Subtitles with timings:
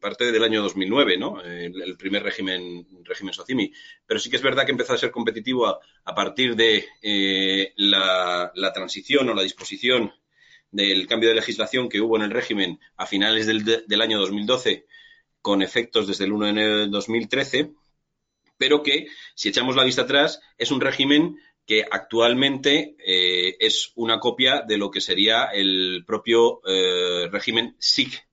[0.00, 1.42] parte del año 2009, ¿no?
[1.42, 3.72] El, primer régimen, régimen Socimi.
[4.06, 8.52] Pero sí que es verdad que empezó a ser competitivo a, partir de eh, la,
[8.74, 10.12] transición o la disposición
[10.70, 14.86] del cambio de legislación que hubo en el régimen a finales del, del año 2012,
[15.40, 17.72] con efectos desde el 1 de enero de 2013,
[18.56, 21.36] pero que, si echamos la vista atrás, es un régimen
[21.66, 28.24] que actualmente eh, es una copia de lo que sería el propio eh, régimen SIC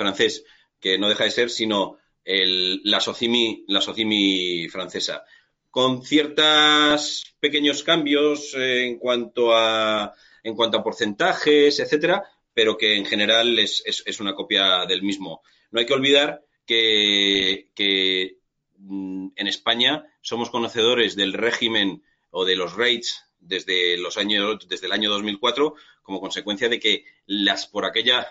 [0.00, 0.44] francés,
[0.80, 5.24] que no deja de ser sino la, socimi, la socimi francesa,
[5.70, 13.04] con ciertos pequeños cambios en cuanto a en cuanto a porcentajes, etcétera, pero que en
[13.04, 15.42] general es, una copia del mismo.
[15.70, 18.38] No hay que olvidar que, que
[18.78, 24.86] mm, en España somos conocedores del régimen o de los rates desde los años desde
[24.86, 28.26] el año 2004 como consecuencia de que las por aquella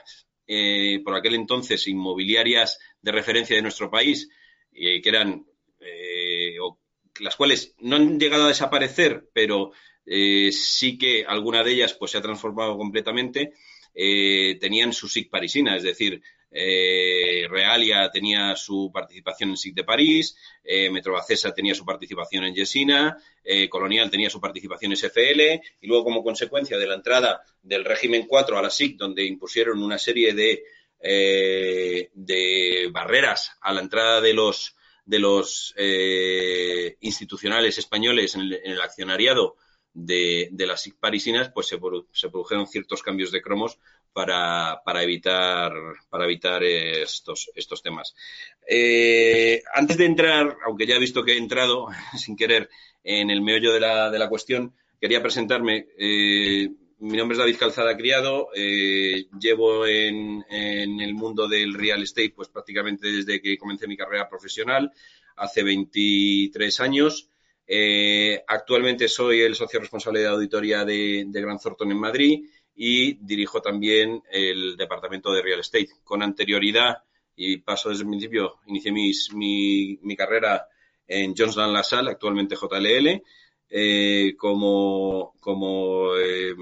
[0.52, 4.28] eh, por aquel entonces inmobiliarias de referencia de nuestro país
[4.74, 5.46] eh, que eran
[5.80, 6.56] eh,
[7.20, 9.72] las cuales no han llegado a desaparecer pero
[10.08, 13.54] sí que alguna de ellas pues se ha transformado completamente
[13.94, 16.20] tenían su SIC parisina es decir
[16.52, 22.56] eh, Realia tenía su participación en SIC de París, eh, Metrobacesa tenía su participación en
[22.56, 25.42] Yesina, eh, Colonial tenía su participación en SFL
[25.82, 29.82] y luego como consecuencia de la entrada del régimen 4 a la SIC, donde impusieron
[29.84, 30.64] una serie de,
[31.02, 35.74] de barreras a la entrada de los, de los
[37.00, 39.56] institucionales españoles en el, accionariado
[39.94, 43.80] de, las SIC parisinas, pues se, produjeron ciertos cambios de cromos
[44.14, 45.72] para, para, evitar,
[46.10, 48.16] para evitar estos, estos temas.
[48.68, 52.70] Eh, antes de entrar, aunque ya he visto que he entrado sin querer
[53.04, 55.88] en el meollo de la, de la cuestión, quería presentarme.
[55.98, 58.50] Eh, mi nombre es David Calzada Criado.
[58.54, 64.28] Eh, llevo en, el mundo del real estate pues prácticamente desde que comencé mi carrera
[64.28, 64.92] profesional,
[65.38, 67.30] hace 23 años.
[68.48, 72.44] actualmente soy el socio responsable de auditoría de, de Gran Thornton en Madrid
[72.82, 75.90] y dirijo también el departamento de real estate.
[76.02, 77.04] Con anterioridad,
[77.36, 80.66] y paso desde el principio, inicié mi, mi, carrera
[81.06, 83.22] en Lang LaSalle, actualmente JLL,
[83.70, 86.56] eh, como, como eh,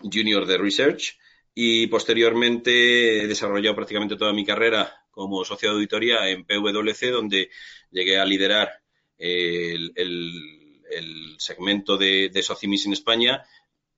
[0.00, 1.18] junior de research
[1.52, 7.50] y posteriormente he desarrollado prácticamente toda mi carrera como socio de auditoría en PwC, donde
[7.90, 8.70] llegué a liderar
[9.18, 13.44] el, el, segmento de, de Socimis en España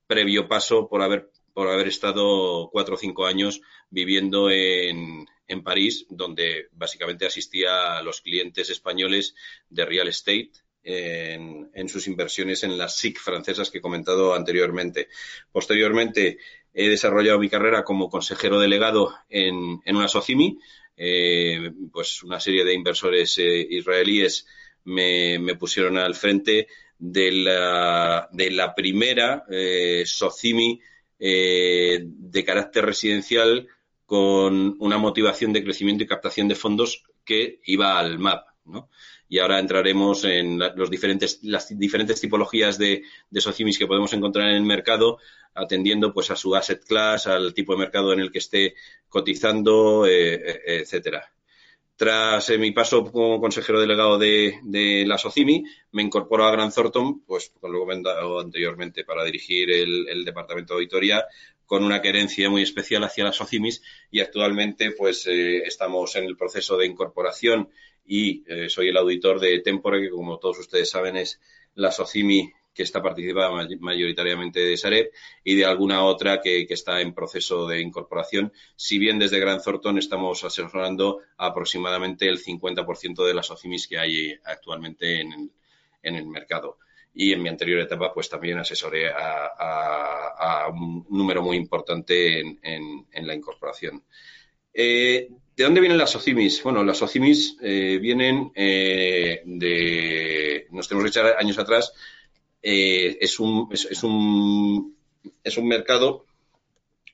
[0.07, 6.05] previo paso por haber, por haber estado cuatro o cinco años viviendo en, en París,
[6.09, 9.35] donde básicamente asistía a los clientes españoles
[9.69, 10.51] de real estate
[10.83, 15.09] en, sus inversiones en las SIC francesas que he comentado anteriormente.
[15.51, 16.37] Posteriormente,
[16.73, 20.57] he desarrollado mi carrera como consejero delegado en, en una SOCIMI,
[20.95, 24.47] eh, pues una serie de inversores eh, israelíes
[24.85, 26.67] me, pusieron al frente
[26.99, 30.79] de la, de la primera eh, SOCIMI
[31.19, 33.67] eh, de carácter residencial
[34.05, 38.45] con una motivación de crecimiento y captación de fondos que iba al MAP.
[38.65, 38.89] ¿no?
[39.29, 44.49] Y ahora entraremos en los diferentes, las diferentes tipologías de, de SOCIMIs que podemos encontrar
[44.49, 45.19] en el mercado,
[45.53, 48.75] atendiendo pues a su asset class, al tipo de mercado en el que esté
[49.09, 51.33] cotizando, eh, etcétera.
[51.97, 55.63] Tras mi paso como consejero delegado de, la SOCIMI,
[55.93, 60.75] me incorporo a Gran Thornton, pues como lo he comentado anteriormente, para dirigir el, departamento
[60.75, 61.25] de auditoría
[61.65, 63.81] con una querencia muy especial hacia las SOCIMIs
[64.11, 67.69] y actualmente pues eh, estamos en el proceso de incorporación
[68.05, 71.41] y eh, soy el auditor de Tempore, que como todos ustedes saben es
[71.73, 73.49] la SOCIMI que está participada
[73.79, 75.11] mayoritariamente de Sareb
[75.43, 79.97] y de alguna otra que, está en proceso de incorporación, si bien desde Gran Thornton
[79.97, 85.49] estamos asesorando aproximadamente el 50% de las OCIMIS que hay actualmente en
[86.03, 86.77] el, mercado.
[87.15, 93.33] Y en mi anterior etapa, pues también asesoré a, un número muy importante en, la
[93.33, 94.03] incorporación.
[94.71, 96.61] Eh, ¿De dónde vienen las OCIMIS?
[96.61, 101.91] Bueno, las OCIMIS eh, vienen eh, de, nos tenemos que echar años atrás,
[102.69, 104.93] eh, es, un, es, un,
[105.41, 106.25] es un mercado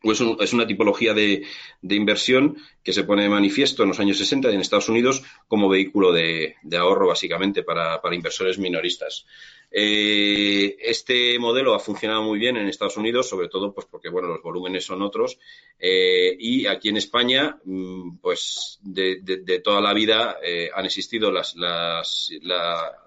[0.02, 1.46] o es, es, una tipología de,
[1.80, 5.70] de, inversión que se pone de manifiesto en los años 60 en Estados Unidos como
[5.70, 9.28] vehículo de, de ahorro, básicamente, para, para inversores minoristas.
[9.70, 14.30] Eh, este modelo ha funcionado muy bien en Estados Unidos, sobre todo pues porque bueno,
[14.30, 15.38] los volúmenes son otros.
[15.78, 20.40] Eh, y aquí en España, mm, pues de, toda la vida
[20.76, 23.03] han existido las, las, la,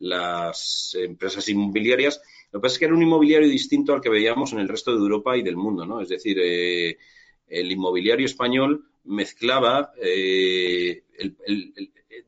[0.00, 2.20] las empresas inmobiliarias.
[2.52, 4.90] Lo que pasa es que era un inmobiliario distinto al que veíamos en el resto
[4.90, 6.00] de Europa y del mundo, ¿no?
[6.00, 6.98] Es decir, eh,
[7.46, 11.02] el inmobiliario español mezclaba eh,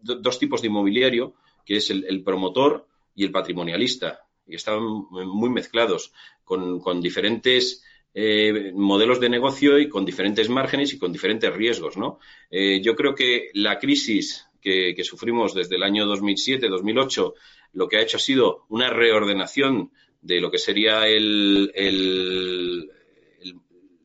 [0.01, 1.35] dos tipos de inmobiliario,
[1.65, 6.13] que es el, promotor y el patrimonialista, y estaban muy mezclados,
[6.45, 7.83] con, diferentes
[8.15, 11.97] eh, modelos de negocio y con diferentes márgenes y con diferentes riesgos.
[11.97, 12.19] ¿no?
[12.51, 17.35] Eh, yo creo que la crisis que, sufrimos desde el año 2007-2008
[17.73, 21.71] lo que ha hecho ha sido una reordenación de lo que sería el,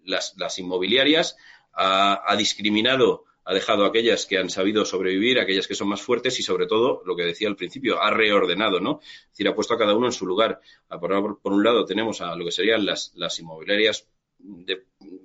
[0.04, 1.38] las, inmobiliarias,
[1.74, 6.44] ha, discriminado, ha dejado aquellas que han sabido sobrevivir, aquellas que son más fuertes y
[6.44, 9.00] sobre todo, lo que decía al principio, ha reordenado, ¿no?
[9.02, 10.60] Es decir, ha puesto a cada uno en su lugar.
[10.90, 14.08] Por, un lado tenemos a lo que serían las, inmobiliarias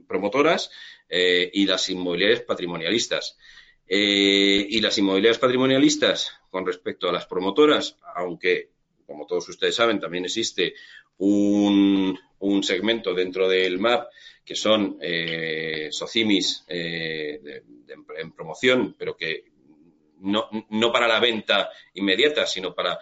[0.07, 0.71] promotoras
[1.09, 3.39] eh, y las inmobiliarias patrimonialistas.
[3.87, 8.71] Eh, y las inmobiliarias patrimonialistas, con respecto a las promotoras, aunque,
[9.07, 10.75] como todos ustedes saben, también existe
[11.19, 12.19] un,
[12.63, 14.09] segmento dentro del MAP
[14.45, 17.63] que son eh, socimis eh,
[18.19, 19.45] en promoción, pero que
[20.21, 20.49] no,
[20.93, 22.99] para la venta inmediata, sino para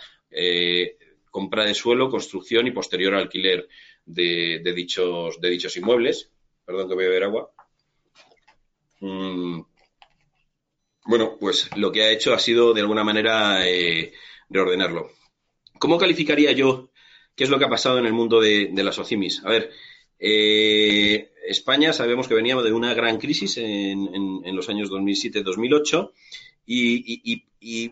[1.30, 3.68] compra de suelo, construcción y posterior alquiler
[4.04, 6.30] de, dichos, de dichos inmuebles.
[6.64, 7.52] Perdón que voy a beber agua.
[9.00, 9.60] Mm,
[11.04, 14.12] bueno, pues lo que ha hecho ha sido de alguna manera eh,
[14.48, 15.10] reordenarlo.
[15.78, 16.90] ¿Cómo calificaría yo
[17.34, 19.42] qué es lo que ha pasado en el mundo de, las OCIMIS?
[19.44, 19.70] A ver,
[20.18, 26.12] eh, España sabemos que venía de una gran crisis en, los años 2007-2008
[26.66, 27.44] y,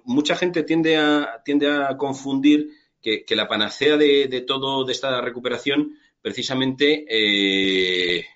[0.04, 2.70] mucha gente tiende a, tiende a confundir
[3.00, 8.26] que, la panacea de, todo de esta recuperación precisamente eh,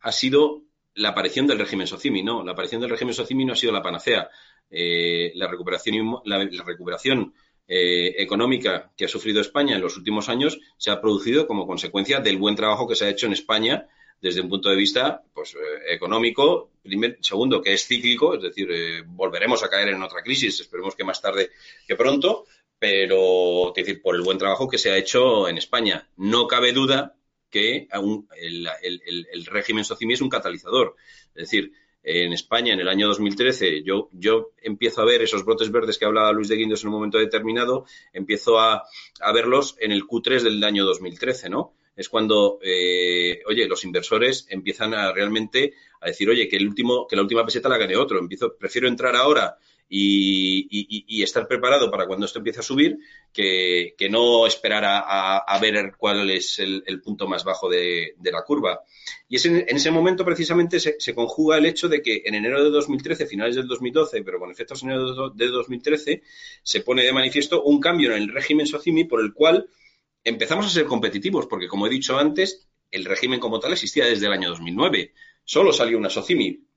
[0.00, 0.62] ha sido
[0.94, 3.82] la aparición del régimen Socimi, no, la aparición del régimen Socimi no ha sido la
[3.82, 4.28] panacea.
[4.70, 7.34] Eh, la recuperación, la, recuperación
[7.66, 12.20] eh, económica que ha sufrido España en los últimos años se ha producido como consecuencia
[12.20, 13.86] del buen trabajo que se ha hecho en España
[14.20, 16.70] desde un punto de vista pues, eh, económico,
[17.20, 21.20] segundo, que es cíclico, es decir, volveremos a caer en otra crisis, esperemos que más
[21.20, 21.50] tarde
[21.86, 22.46] que pronto,
[22.78, 26.08] pero decir, por el buen trabajo que se ha hecho en España.
[26.16, 27.16] No cabe duda
[27.52, 27.86] que
[28.40, 30.96] el, régimen socimi es un catalizador.
[31.34, 31.72] Es decir,
[32.02, 36.06] en España, en el año 2013, yo, yo empiezo a ver esos brotes verdes que
[36.06, 38.82] hablaba Luis de Guindos en un momento determinado, empiezo a,
[39.32, 41.74] verlos en el Q3 del año 2013, ¿no?
[41.94, 47.06] Es cuando, eh, oye, los inversores empiezan a realmente a decir, oye, que el último,
[47.06, 48.18] que la última peseta la gane otro.
[48.18, 49.58] Empiezo, prefiero entrar ahora
[49.94, 52.98] y, estar preparado para cuando esto empiece a subir
[53.32, 58.80] que, no esperar a, ver cuál es el, punto más bajo de, la curva.
[59.28, 62.70] Y es en, ese momento precisamente se, conjuga el hecho de que en enero de
[62.70, 66.22] 2013, finales del 2012, pero con efectos en enero de 2013,
[66.62, 69.68] se pone de manifiesto un cambio en el régimen SOCIMI por el cual
[70.24, 74.26] empezamos a ser competitivos, porque como he dicho antes, el régimen como tal existía desde
[74.26, 75.12] el año 2009.
[75.44, 76.71] Solo salió una SOCIMI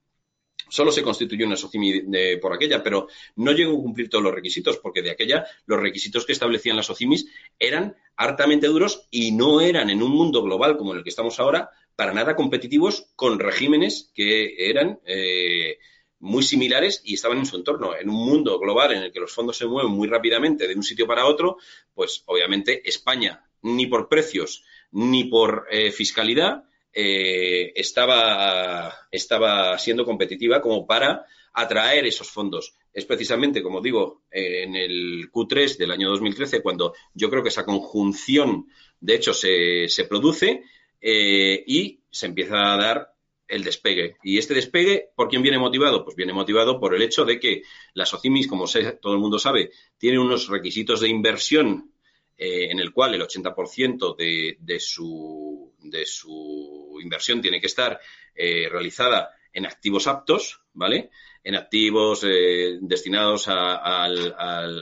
[0.69, 4.77] Solo se constituyó una SOCIMI por aquella, pero no llegó a cumplir todos los requisitos,
[4.77, 7.27] porque de aquella los requisitos que establecían las SOCIMIs
[7.59, 11.39] eran hartamente duros y no eran en un mundo global como en el que estamos
[11.39, 15.77] ahora para nada competitivos con regímenes que eran eh,
[16.19, 17.95] muy similares y estaban en su entorno.
[17.95, 20.83] En un mundo global en el que los fondos se mueven muy rápidamente de un
[20.83, 21.57] sitio para otro,
[21.94, 26.63] pues obviamente España, ni por precios ni por eh, fiscalidad,
[26.97, 32.74] eh, estaba, estaba siendo competitiva como para atraer esos fondos.
[32.93, 37.65] Es precisamente, como digo, en el Q3 del año 2013 cuando yo creo que esa
[37.65, 38.67] conjunción,
[39.01, 40.63] de hecho, se, se produce
[41.01, 43.13] eh, y se empieza a dar
[43.48, 44.15] el despegue.
[44.24, 46.03] Y este despegue, ¿por quién viene motivado?
[46.05, 48.65] Pues viene motivado por el hecho de que las OCIMIS, como
[49.01, 51.91] todo el mundo sabe, tienen unos requisitos de inversión
[52.38, 57.98] eh, en el cual el 80% de, de, su, de su inversión tiene que estar
[58.36, 61.12] eh, realizada en activos aptos, ¿vale?
[61.44, 64.36] En activos eh, destinados al,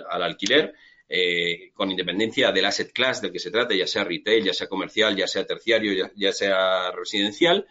[0.07, 0.73] alquiler,
[1.75, 5.15] con independencia del asset class del que se trate, ya sea retail, ya sea comercial,
[5.15, 7.67] ya sea terciario, ya sea residencial,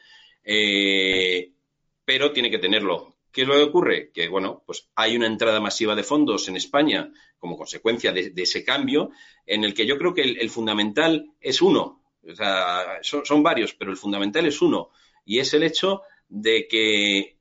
[2.05, 4.11] pero tiene que tenerlo ¿Qué es lo que ocurre?
[4.13, 8.63] Que, bueno, pues hay una entrada masiva de fondos en España como consecuencia de, ese
[8.63, 9.11] cambio,
[9.47, 12.05] en el que yo creo que el, fundamental es uno.
[12.29, 14.91] O sea, son, varios, pero el fundamental es uno.
[15.25, 17.39] Y es el hecho de que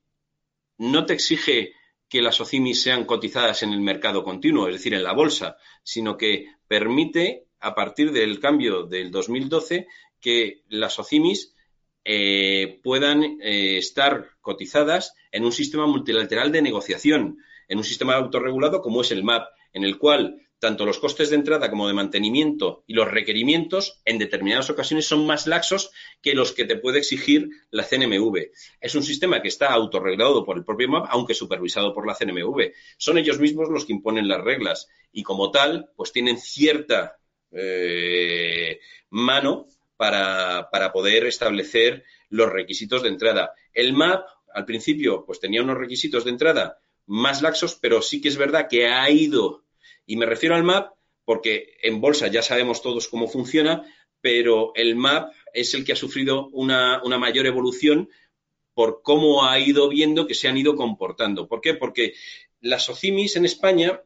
[0.78, 1.74] no te exige
[2.08, 6.16] que las OCIMIS sean cotizadas en el mercado continuo, es decir, en la bolsa, sino
[6.16, 9.86] que permite, a partir del cambio del 2012,
[10.20, 11.54] que las OCIMIS
[12.04, 18.80] eh, puedan eh, estar cotizadas en un sistema multilateral de negociación, en un sistema autorregulado
[18.80, 22.84] como es el MAP, en el cual tanto los costes de entrada como de mantenimiento
[22.86, 25.90] y los requerimientos en determinadas ocasiones son más laxos
[26.20, 28.52] que los que te puede exigir la CNMV.
[28.80, 32.72] Es un sistema que está autorregulado por el propio MAP, aunque supervisado por la CNMV.
[32.96, 37.18] Son ellos mismos los que imponen las reglas y como tal, pues tienen cierta
[37.50, 38.78] eh,
[39.10, 43.52] mano para, para poder establecer los requisitos de entrada.
[43.72, 48.28] El MAP, al principio, pues tenía unos requisitos de entrada más laxos, pero sí que
[48.28, 49.64] es verdad que ha ido,
[50.06, 50.92] y me refiero al MAP
[51.24, 53.84] porque en bolsa ya sabemos todos cómo funciona,
[54.20, 58.08] pero el MAP es el que ha sufrido una, una mayor evolución
[58.74, 61.46] por cómo ha ido viendo que se han ido comportando.
[61.46, 61.74] ¿Por qué?
[61.74, 62.14] Porque
[62.60, 64.02] las OCIMIS en España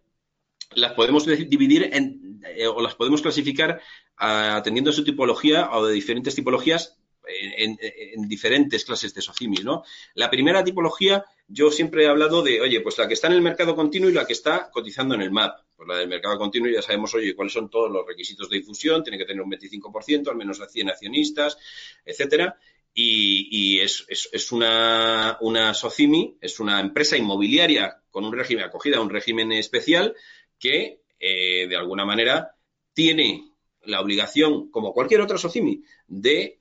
[0.76, 3.80] las podemos dividir en, eh, o las podemos clasificar
[4.16, 9.82] atendiendo a su tipología o de diferentes tipologías en, diferentes clases de socimis, ¿no?
[10.14, 13.42] La primera tipología, yo siempre he hablado de, oye, pues la que está en el
[13.42, 15.58] mercado continuo y la que está cotizando en el MAP.
[15.76, 19.02] Pues la del mercado continuo ya sabemos, oye, cuáles son todos los requisitos de difusión,
[19.02, 21.58] tiene que tener un 25%, al menos de 100 accionistas,
[22.04, 22.58] etcétera.
[22.98, 29.52] Y, es, una, una SOCIMI, es una empresa inmobiliaria con un régimen acogida, un régimen
[29.52, 30.14] especial
[30.58, 32.54] que, eh, de alguna manera,
[32.92, 33.50] tiene
[33.84, 36.58] la obligación, como cualquier otra SOCIMI, de,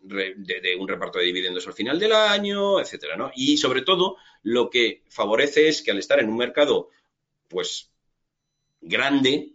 [0.79, 3.31] un reparto de dividendos al final del año, etcétera, ¿no?
[3.35, 6.89] Y sobre todo, lo que favorece es que al estar en un mercado,
[7.47, 7.91] pues,
[8.81, 9.53] grande,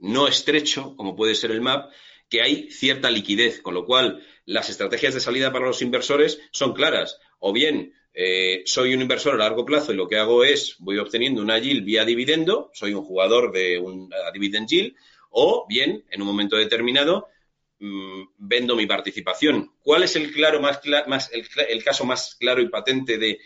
[0.00, 1.90] no estrecho, como puede ser el MAP,
[2.28, 6.72] que hay cierta liquidez, con lo cual las estrategias de salida para los inversores son
[6.72, 7.18] claras.
[7.38, 10.98] O bien eh, soy un inversor a largo plazo y lo que hago es voy
[10.98, 14.94] obteniendo una yield vía dividendo, soy un jugador de un dividend yield,
[15.30, 17.28] o bien, en un momento determinado,
[17.78, 19.72] mm, vendo mi participación.
[19.80, 20.80] ¿Cuál es el, claro más,
[21.32, 23.38] el, caso más claro y patente de,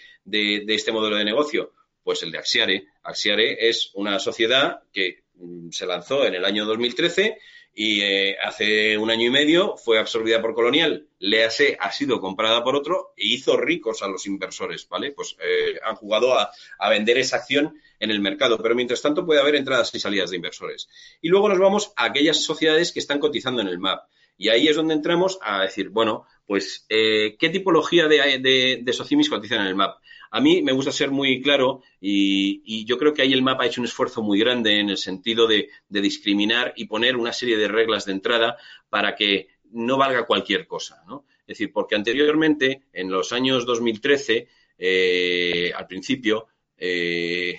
[0.68, 1.73] este modelo de negocio?
[2.02, 2.88] Pues el de Axiare.
[3.02, 7.38] Axiare es una sociedad que mm, se lanzó en el año 2013
[7.75, 11.09] y eh, hace un año y medio fue absorbida por Colonial.
[11.19, 15.11] Lease ha sido comprada por otro e hizo ricos a los inversores, ¿vale?
[15.11, 16.50] Pues eh, han jugado a,
[16.88, 20.37] vender esa acción en el mercado, pero mientras tanto puede haber entradas y salidas de
[20.37, 20.88] inversores.
[21.21, 24.04] Y luego nos vamos a aquellas sociedades que están cotizando en el MAP.
[24.37, 29.28] Y ahí es donde entramos a decir, bueno, pues, eh, ¿qué tipología de, de, de
[29.28, 29.99] cotizan en el MAP?
[30.31, 33.66] A mí me gusta ser muy claro y, yo creo que ahí el mapa ha
[33.66, 37.69] hecho un esfuerzo muy grande en el sentido de, discriminar y poner una serie de
[37.69, 38.57] reglas de entrada
[38.88, 41.25] para que no valga cualquier cosa, ¿no?
[41.40, 47.59] Es decir, porque anteriormente, en los años 2013, eh, al principio, eh,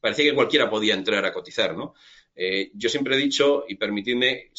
[0.00, 1.94] parecía que cualquiera podía entrar a cotizar, ¿no?
[2.34, 4.50] Eh, yo siempre he dicho, y permitidme,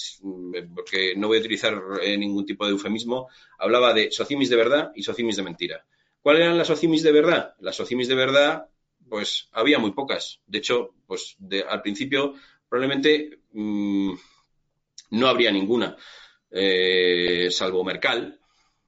[0.75, 1.81] porque no voy a utilizar
[2.17, 5.85] ningún tipo de eufemismo, hablaba de socimis de verdad y socimis de mentira.
[6.23, 7.53] ¿Cuáles eran las OCIMIS de verdad?
[7.59, 8.69] Las OCIMIS de verdad,
[9.09, 10.39] pues había muy pocas.
[10.47, 11.35] De hecho, pues
[11.69, 12.35] al principio
[12.69, 14.13] probablemente mm,
[15.11, 15.97] no habría ninguna,
[16.49, 18.39] eh, salvo Mercal.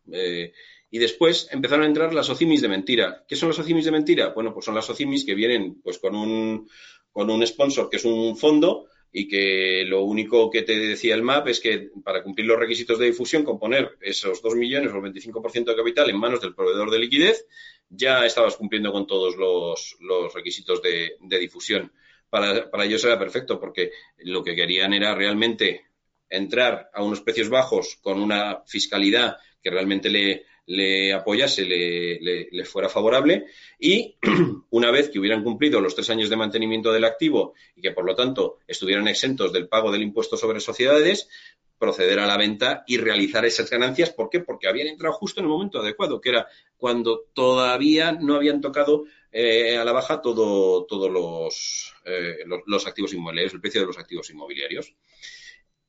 [0.10, 0.54] Eh,
[0.90, 3.26] y después empezaron a entrar las OCIMIS de mentira.
[3.28, 4.30] ¿Qué son las OCIMIS de mentira?
[4.30, 6.70] Bueno, pues son las OCIMIS que vienen pues con un,
[7.12, 8.88] con un sponsor que es un fondo
[9.18, 13.00] y que lo único que te decía el MAP es que para cumplir los requisitos
[13.00, 16.54] de difusión, con poner esos 2 millones o el 25% de capital en manos del
[16.54, 17.46] proveedor de liquidez,
[17.88, 21.94] ya estabas cumpliendo con todos los, requisitos de, difusión.
[22.30, 25.86] Para, para, ellos era perfecto porque lo que querían era realmente
[26.30, 32.20] entrar a unos precios bajos con una fiscalidad que realmente le, le apoyase, le,
[32.52, 33.46] le, fuera favorable
[33.80, 34.16] y
[34.72, 38.06] una vez que hubieran cumplido los tres años de mantenimiento del activo y que por
[38.06, 41.30] lo tanto estuvieran exentos del pago del impuesto sobre sociedades,
[41.78, 44.10] proceder a la venta y realizar esas ganancias.
[44.10, 44.40] ¿Por qué?
[44.40, 49.06] Porque habían entrado justo en el momento adecuado, que era cuando todavía no habían tocado
[49.32, 53.98] eh, a la baja todos los, eh, los, los activos inmobiliarios, el precio de los
[53.98, 54.96] activos inmobiliarios.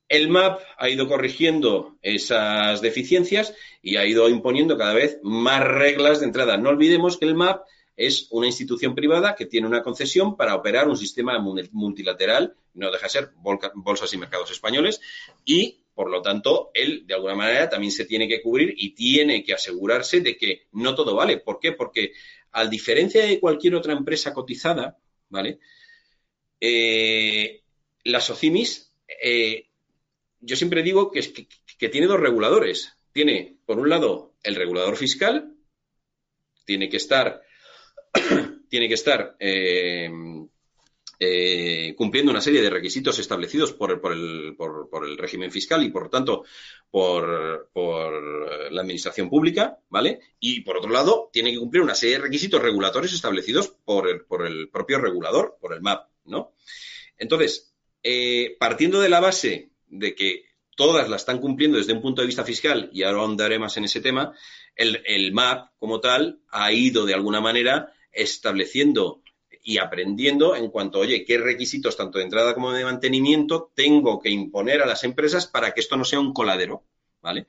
[0.09, 6.19] El MAP ha ido corrigiendo esas deficiencias y ha ido imponiendo cada vez más reglas
[6.19, 6.57] de entrada.
[6.57, 7.65] No olvidemos que el MAP
[7.97, 13.07] es una institución privada que tiene una concesión para operar un sistema multilateral, no deja
[13.07, 13.31] de ser
[13.75, 15.01] bolsas y mercados españoles,
[15.43, 19.43] y por lo tanto, él de alguna manera también se tiene que cubrir y tiene
[19.43, 21.37] que asegurarse de que no todo vale.
[21.39, 21.71] ¿Por qué?
[21.71, 22.11] Porque
[22.51, 24.95] a diferencia de cualquier otra empresa cotizada,
[25.29, 25.57] ¿vale?
[26.61, 27.63] Eh,
[28.03, 29.66] las OCIMIS eh,
[30.47, 31.21] yo siempre digo que,
[31.89, 32.93] tiene dos reguladores.
[33.11, 35.53] Tiene, por un lado, el regulador fiscal,
[36.65, 37.41] tiene que estar,
[38.69, 40.09] tiene que estar eh,
[41.19, 46.09] eh, cumpliendo una serie de requisitos establecidos por, el, por, el, régimen fiscal y, por
[46.09, 46.45] tanto,
[46.89, 50.19] por, por, la administración pública, ¿vale?
[50.39, 54.23] Y, por otro lado, tiene que cumplir una serie de requisitos regulatorios establecidos por el,
[54.25, 56.53] por el propio regulador, por el MAP, ¿no?
[57.17, 57.73] Entonces,
[58.03, 60.43] eh, partiendo de la base de que
[60.75, 63.85] todas la están cumpliendo desde un punto de vista fiscal, y ahora ahondaré más en
[63.85, 64.33] ese tema,
[64.75, 69.23] el, el MAP como tal ha ido de alguna manera estableciendo
[69.63, 74.29] y aprendiendo en cuanto, oye, qué requisitos tanto de entrada como de mantenimiento tengo que
[74.29, 76.85] imponer a las empresas para que esto no sea un coladero,
[77.21, 77.47] ¿vale?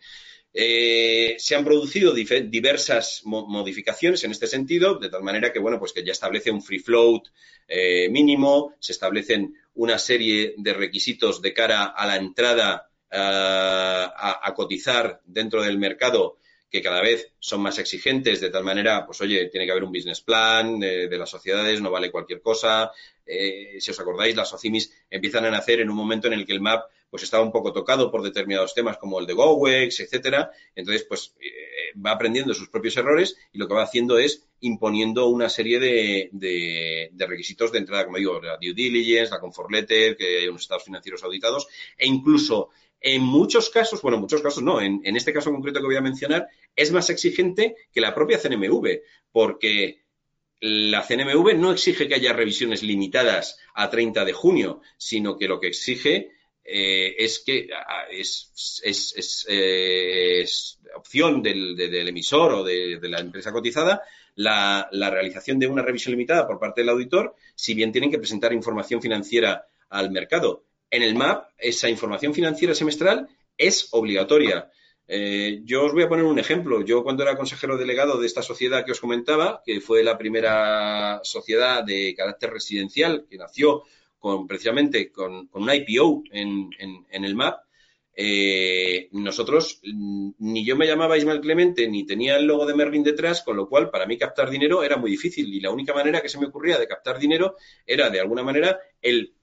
[0.55, 5.93] Eh, se han producido diversas modificaciones en este sentido, de tal manera que, bueno, pues
[5.93, 7.29] que ya establece un free float
[7.69, 14.53] eh, mínimo, se establecen una serie de requisitos de cara a la entrada eh, a,
[14.57, 16.39] cotizar dentro del mercado
[16.71, 19.93] que cada vez son más exigentes, de tal manera, pues oye, tiene que haber un
[19.93, 22.91] business plan de, las sociedades, no vale cualquier cosa.
[23.25, 26.61] si os acordáis, las OCIMIS empiezan a nacer en un momento en el que el
[26.61, 30.51] MAP pues estaba un poco tocado por determinados temas como el de GoWex, etcétera.
[30.75, 35.29] Entonces, pues eh, va aprendiendo sus propios errores y lo que va haciendo es imponiendo
[35.29, 40.17] una serie de, de, requisitos de entrada, como digo, la due diligence, la comfort letter,
[40.17, 44.63] que hay unos estados financieros auditados e incluso en muchos casos, bueno, en muchos casos
[44.63, 48.15] no, en, en este caso concreto que voy a mencionar, es más exigente que la
[48.15, 49.01] propia CNMV,
[49.31, 50.03] porque
[50.61, 55.61] la CNMV no exige que haya revisiones limitadas a 30 de junio, sino que lo
[55.61, 56.33] que exige
[56.71, 57.67] eh, es que
[58.11, 64.03] es, es, opción del, emisor o de, la empresa cotizada
[64.35, 68.53] la, realización de una revisión limitada por parte del auditor, si bien tienen que presentar
[68.53, 70.65] información financiera al mercado.
[70.91, 74.71] En el MAP, esa información financiera semestral es obligatoria.
[75.07, 76.85] Eh, yo os voy a poner un ejemplo.
[76.85, 81.21] Yo cuando era consejero delegado de esta sociedad que os comentaba, que fue la primera
[81.25, 83.85] sociedad de carácter residencial que nació
[84.19, 87.61] con precisamente con, con un IPO en, en, el MAP,
[88.15, 93.05] eh, nosotros, mm, ni yo me llamaba Ismael Clemente, ni tenía el logo de Merlin
[93.05, 95.55] detrás, con lo cual para mí captar dinero era muy difícil.
[95.55, 97.57] Y la única manera que se me ocurría de captar dinero
[97.87, 99.35] era, de alguna manera, el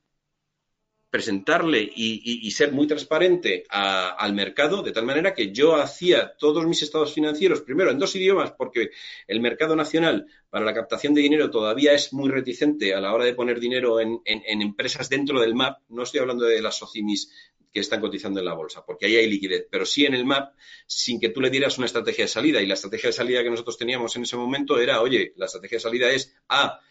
[1.15, 6.81] presentarle y, ser muy transparente al mercado, de tal manera que yo hacía todos mis
[6.81, 8.89] estados financieros, primero en dos idiomas, porque
[9.25, 13.23] el mercado nacional para la captación de dinero todavía es muy reticente a la hora
[13.23, 15.84] de poner dinero en, empresas dentro del MAP.
[15.88, 17.32] No estoy hablando de las SOCIMIS
[17.71, 20.54] que están cotizando en la bolsa, porque ahí hay liquidez, pero sí en el MAP,
[20.86, 22.62] sin que tú le dieras una estrategia de salida.
[22.62, 25.78] Y la estrategia de salida que nosotros teníamos en ese momento era, oye, la estrategia
[25.78, 26.82] de salida es A,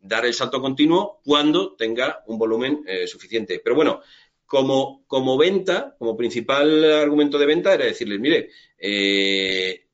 [0.00, 3.60] dar el salto continuo cuando tenga un volumen eh, suficiente.
[3.62, 4.00] Pero bueno,
[4.46, 9.86] como, venta, como principal argumento de venta, era decirles, mire, eh,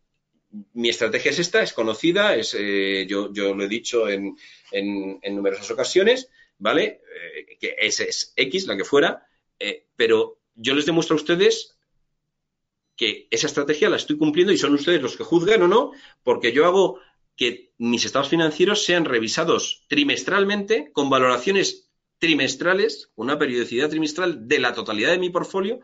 [0.74, 4.36] mi estrategia es esta, es conocida, es, eh, yo, yo, lo he dicho en,
[4.72, 7.02] en, numerosas ocasiones, ¿vale?
[7.60, 9.28] que es, es, X, la que fuera,
[9.94, 11.78] pero yo les demuestro a ustedes
[12.98, 15.92] que esa estrategia la estoy cumpliendo y son ustedes los que juzgan o no,
[16.24, 16.98] porque yo hago
[17.38, 24.74] que mis estados financieros sean revisados trimestralmente con valoraciones trimestrales, una periodicidad trimestral de la
[24.74, 25.78] totalidad de mi portfolio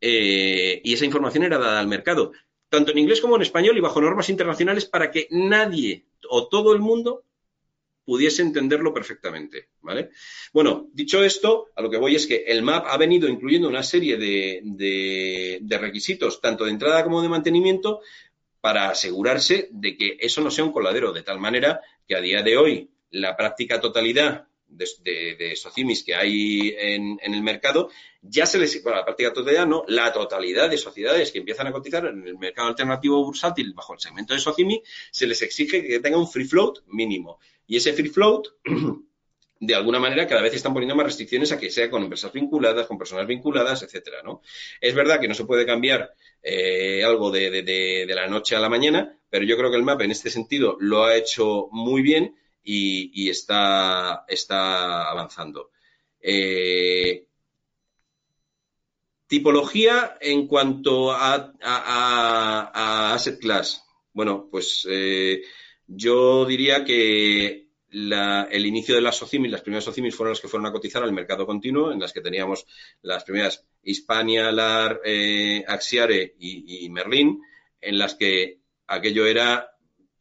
[0.00, 2.32] eh, y esa información era dada al mercado,
[2.68, 6.72] tanto en inglés como en español y bajo normas internacionales para que nadie o todo
[6.72, 7.24] el mundo
[8.04, 10.10] pudiese entenderlo perfectamente, ¿vale?
[10.52, 13.82] Bueno, dicho esto, a lo que voy es que el MAP ha venido incluyendo una
[13.82, 18.02] serie de, de requisitos, tanto de entrada como de mantenimiento,
[18.66, 22.42] para asegurarse de que eso no sea un coladero, de tal manera que a día
[22.42, 27.90] de hoy la práctica totalidad de, socimis que hay en, el mercado,
[28.22, 31.72] ya se les, bueno, la práctica totalidad no, la totalidad de sociedades que empiezan a
[31.72, 36.00] cotizar en el mercado alternativo bursátil bajo el segmento de socimi, se les exige que
[36.00, 37.38] tenga un free float mínimo.
[37.68, 38.48] Y ese free float
[39.58, 42.86] de alguna manera cada vez están poniendo más restricciones a que sea con empresas vinculadas,
[42.86, 44.42] con personas vinculadas, etcétera, ¿no?
[44.80, 49.18] Es verdad que no se puede cambiar eh, algo de, la noche a la mañana,
[49.30, 53.30] pero yo creo que el MAP en este sentido lo ha hecho muy bien y,
[53.30, 55.70] está, está avanzando.
[56.20, 57.26] Eh,
[59.26, 61.52] tipología en cuanto a,
[63.14, 63.82] asset class.
[64.12, 65.42] Bueno, pues eh,
[65.86, 70.66] yo diría que el inicio de las SOCIMIS, las primeras SOCIMIS fueron las que fueron
[70.66, 72.66] a cotizar al mercado continuo, en las que teníamos
[73.02, 77.40] las primeras Hispania, LAR, eh, Axiare y, Merlin,
[77.80, 79.70] en las que aquello era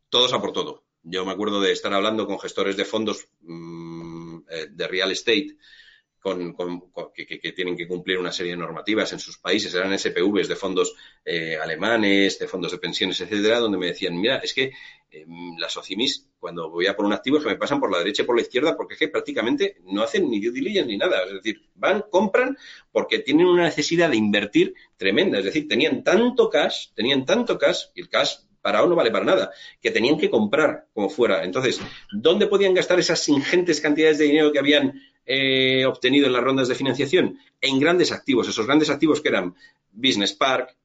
[0.09, 0.85] todos a por todo.
[1.03, 5.57] Yo me acuerdo de estar hablando con gestores de fondos mm, eh, de real estate
[7.13, 10.95] que, tienen que cumplir una serie de normativas en sus países, eran SPVs de fondos
[11.23, 14.71] eh, alemanes, de fondos de pensiones, etcétera, donde me decían, mira, es que
[15.11, 18.23] em, las OCIMIS, cuando voy a por un activo, se me pasan por la derecha
[18.23, 21.23] y por la izquierda, porque es que prácticamente no hacen ni due diligence ni nada.
[21.25, 22.57] Es decir, van, compran,
[22.91, 25.37] porque tienen una necesidad de invertir tremenda.
[25.37, 29.23] Es decir, tenían tanto cash, tenían tanto cash, y el cash para no vale para
[29.23, 31.43] nada, que tenían que comprar como fuera.
[31.43, 31.79] Entonces,
[32.11, 36.67] ¿dónde podían gastar esas ingentes cantidades de dinero que habían eh, obtenido en las rondas
[36.67, 37.39] de financiación?
[37.61, 39.55] En grandes activos, esos grandes activos que eran
[39.91, 40.75] Business Park,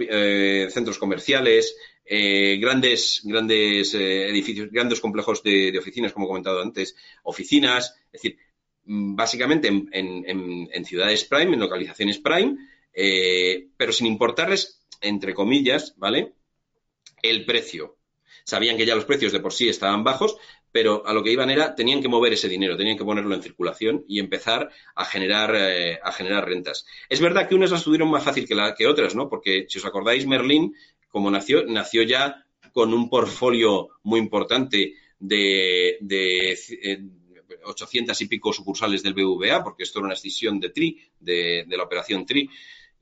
[0.00, 6.96] eh, centros comerciales, eh, grandes, grandes edificios, grandes complejos de, oficinas, como he comentado antes,
[7.22, 8.38] oficinas, es decir,
[8.84, 12.56] mm, básicamente en, ciudades prime, en localizaciones prime,
[13.76, 16.32] pero sin importarles, entre comillas, ¿vale?
[17.22, 17.96] El precio.
[18.44, 20.36] Sabían que ya los precios de por sí estaban bajos,
[20.74, 23.44] pero a lo que iban era, tenían que mover ese dinero, tenían que ponerlo en
[23.44, 26.84] circulación y empezar a generar, eh, a generar rentas.
[27.08, 29.28] Es verdad que unas las tuvieron más fácil que, la, que otras, ¿no?
[29.28, 30.74] Porque si os acordáis, Merlín,
[31.06, 36.58] como nació, nació ya con un portfolio muy importante de, de
[37.62, 41.66] 800 eh, y pico sucursales del BVA, porque esto era una escisión de TRI, de,
[41.68, 42.50] la operación TRI.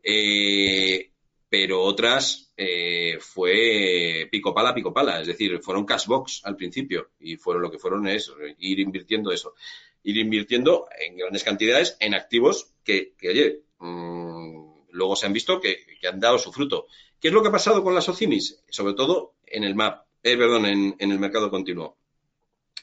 [0.02, 1.11] Eh,
[1.52, 7.36] pero otras eh, fue pico pala, pico pala, es decir, fueron cashbox al principio y
[7.36, 9.52] fueron lo que fueron es ir invirtiendo eso,
[10.02, 15.84] ir invirtiendo en grandes cantidades en activos que, oye, mm, luego se han visto que,
[16.10, 16.86] han dado su fruto.
[17.20, 18.62] ¿Qué es lo que ha pasado con las OCIMIS?
[18.70, 21.98] Sobre todo en el MAP, eh, perdón, en, en el mercado continuo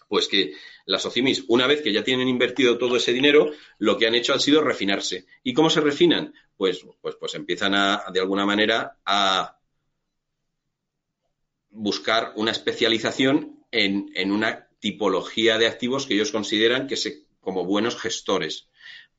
[0.10, 4.08] pues que las OCIMIS, una vez que ya tienen invertido todo ese dinero, lo que
[4.08, 5.28] han hecho ha sido refinarse.
[5.43, 6.34] ¿Y cómo se refinan?
[6.58, 9.60] Pues, pues, pues empiezan a, de alguna manera, a
[11.69, 17.95] buscar una especialización en, una tipología de activos que ellos consideran que se, como buenos
[17.95, 18.67] gestores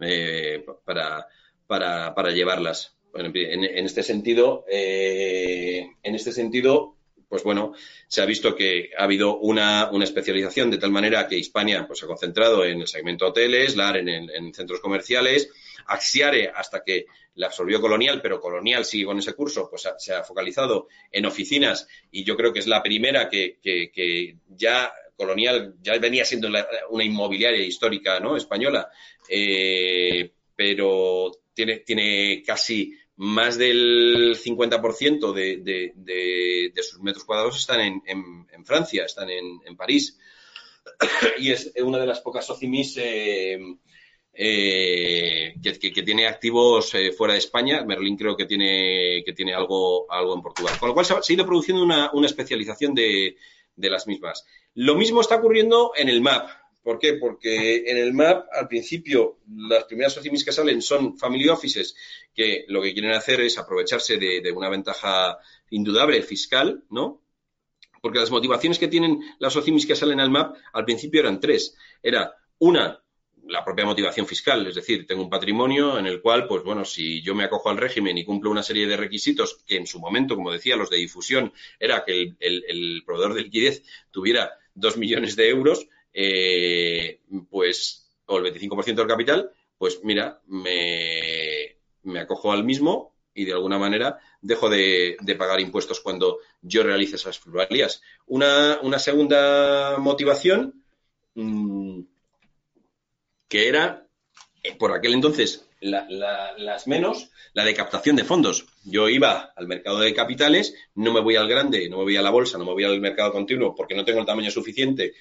[0.00, 1.28] eh, para,
[1.68, 2.96] para, llevarlas.
[3.14, 6.96] en, este sentido, eh, en este sentido,
[7.30, 7.74] pues bueno,
[8.08, 12.04] se ha visto que ha habido una, especialización de tal manera que Hispania pues, se
[12.04, 15.48] ha concentrado en el segmento hoteles, LAR en, centros comerciales,
[15.86, 20.24] Axiare hasta que la absorbió Colonial, pero Colonial sigue con ese curso, pues se ha
[20.24, 26.24] focalizado en oficinas y yo creo que es la primera que, ya Colonial ya venía
[26.24, 26.48] siendo
[26.88, 28.36] una inmobiliaria histórica ¿no?
[28.36, 28.90] española,
[29.28, 37.80] eh, pero tiene, tiene casi más del 50% de, de, de, sus metros cuadrados están
[37.80, 40.18] en, en, Francia, están en, en, París.
[41.38, 43.58] Y es una de las pocas OCIMIS eh,
[44.32, 47.84] eh, que, que, tiene activos eh, fuera de España.
[47.84, 50.78] Merlín creo que tiene, que tiene algo, algo en Portugal.
[50.78, 53.36] Con lo cual se ha, ido produciendo una, una especialización de
[53.76, 54.46] las mismas.
[54.72, 56.48] Lo mismo está ocurriendo en el MAP.
[56.82, 57.14] ¿Por qué?
[57.14, 61.94] Porque en el MAP, al principio, las primeras OCIMIS que salen son family offices,
[62.34, 65.38] que lo que quieren hacer es aprovecharse de, una ventaja
[65.70, 67.22] indudable fiscal, ¿no?
[68.00, 71.76] Porque las motivaciones que tienen las OCIMIS que salen al MAP al principio eran tres.
[72.02, 73.02] Era una,
[73.46, 77.20] la propia motivación fiscal, es decir, tengo un patrimonio en el cual, pues bueno, si
[77.20, 80.34] yo me acojo al régimen y cumplo una serie de requisitos que en su momento,
[80.34, 85.36] como decía, los de difusión, era que el, el proveedor de liquidez tuviera dos millones
[85.36, 91.76] de euros, eh, pues, o el 25% del capital, pues mira, me,
[92.20, 97.38] acojo al mismo y de alguna manera dejo de, pagar impuestos cuando yo realice esas
[97.38, 98.02] plusvalías.
[98.26, 100.84] Una, segunda motivación
[101.34, 102.00] mm,
[103.48, 104.06] que era,
[104.62, 108.66] eh, por aquel entonces, las menos, la de captación de fondos.
[108.84, 112.22] Yo iba al mercado de capitales, no me voy al grande, no me voy a
[112.22, 115.14] la bolsa, no me voy al mercado continuo porque no tengo el tamaño suficiente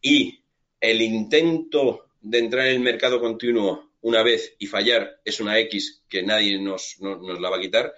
[0.00, 0.42] y
[0.80, 6.04] el intento de entrar en el mercado continuo una vez y fallar es una X
[6.08, 7.94] que nadie nos, la va a quitar.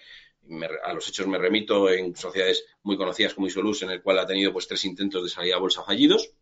[0.85, 4.27] a los hechos me remito en sociedades muy conocidas como Isolus, en el cual ha
[4.27, 6.33] tenido pues tres intentos de salida a bolsa fallidos,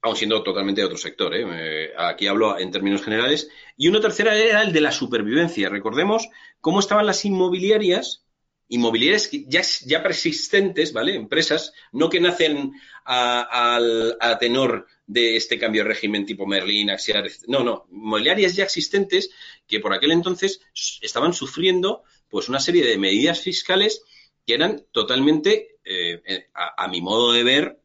[0.00, 1.34] aun siendo totalmente de otro sector.
[1.34, 1.92] ¿eh?
[1.96, 3.50] Aquí hablo en términos generales.
[3.76, 5.68] Y una tercera era el de la supervivencia.
[5.68, 6.28] Recordemos
[6.60, 8.24] cómo estaban las inmobiliarias
[8.68, 11.14] inmobiliarias ya, ya persistentes, ¿vale?
[11.14, 12.72] Empresas, no que nacen
[13.04, 19.30] a, tenor de este cambio de régimen tipo Merlin, Axiar, no, no, inmobiliarias ya existentes
[19.66, 20.60] que por aquel entonces
[21.00, 24.02] estaban sufriendo pues una serie de medidas fiscales
[24.46, 27.80] que eran totalmente, eh, eh, a, mi modo de ver,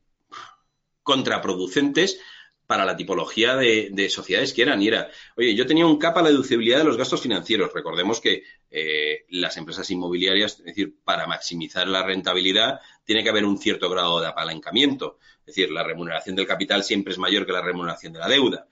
[1.01, 2.19] contraproducentes
[2.67, 4.81] para la tipología de, sociedades que eran.
[4.81, 7.73] Y era, oye, yo tenía un capa a la deducibilidad de los gastos financieros.
[7.73, 13.45] Recordemos que eh, las empresas inmobiliarias, es decir, para maximizar la rentabilidad, tiene que haber
[13.45, 15.17] un cierto grado de apalancamiento.
[15.39, 18.67] Es decir, la remuneración del capital siempre es mayor que la remuneración de la deuda.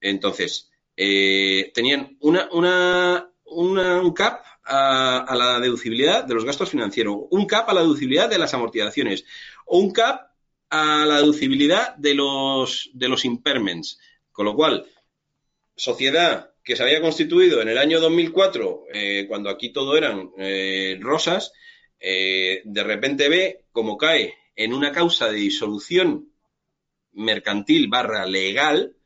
[0.00, 7.16] Entonces, eh, tenían una, una, un cap a, a, la deducibilidad de los gastos financieros,
[7.30, 9.24] un cap a la deducibilidad de las amortizaciones,
[9.66, 10.33] o un cap
[10.76, 14.00] a la deducibilidad de los, de los impairments.
[14.32, 14.84] Con lo cual,
[15.76, 20.98] sociedad que se había constituido en el año 2004, eh, cuando aquí todo eran eh,
[21.00, 21.52] rosas,
[22.00, 26.32] eh, de repente ve cómo cae en una causa de disolución
[27.12, 28.96] mercantil barra legal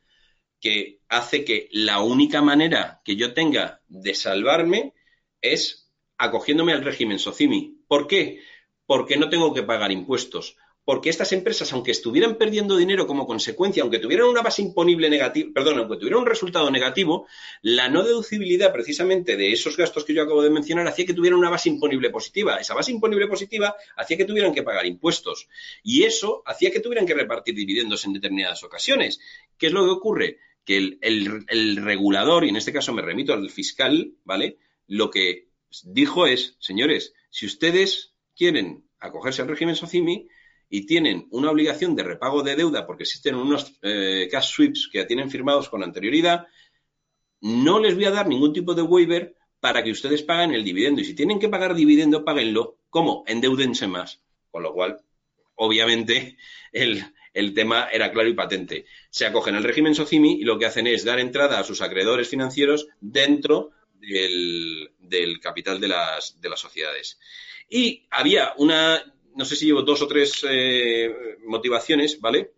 [0.59, 4.95] que hace que la única manera que yo tenga de salvarme
[5.39, 7.83] es acogiéndome al régimen SOCIMI.
[7.87, 8.41] ¿Por qué?
[8.87, 10.57] Porque no tengo que pagar impuestos
[10.89, 15.51] porque estas empresas, aunque estuvieran perdiendo dinero como consecuencia, aunque tuvieran una base imponible negativa,
[15.53, 17.27] perdón, aunque tuvieran un resultado negativo,
[17.61, 21.37] la no deducibilidad precisamente de esos gastos que yo acabo de mencionar hacía que tuvieran
[21.37, 22.55] una base imponible positiva.
[22.55, 25.47] Esa base imponible positiva hacía que tuvieran que pagar impuestos
[25.83, 29.19] y eso hacía que tuvieran que repartir dividendos en determinadas ocasiones.
[29.59, 30.37] ¿Qué es lo que ocurre?
[30.65, 34.57] Que el, el regulador, y en este caso me remito al fiscal, ¿vale?
[34.87, 35.49] Lo que
[35.83, 40.27] dijo es, señores, si ustedes quieren acogerse al régimen SOCIMI,
[40.69, 44.99] y tienen una obligación de repago de deuda porque existen unos eh, cash sweeps que
[44.99, 46.47] ya tienen firmados con anterioridad,
[47.41, 51.01] no les voy a dar ningún tipo de waiver para que ustedes paguen el dividendo.
[51.01, 52.77] Y si tienen que pagar dividendo, páguenlo.
[52.89, 53.23] ¿Cómo?
[53.27, 54.21] Endeudense más.
[54.51, 54.99] Con lo cual,
[55.55, 56.37] obviamente,
[56.71, 57.03] el,
[57.53, 58.85] tema era claro y patente.
[59.09, 62.29] Se acogen al régimen SOCIMI y lo que hacen es dar entrada a sus acreedores
[62.29, 67.19] financieros dentro del, del capital de las, de las sociedades.
[67.69, 69.01] Y había una
[69.35, 72.51] no sé si llevo dos o tres eh, motivaciones, ¿vale?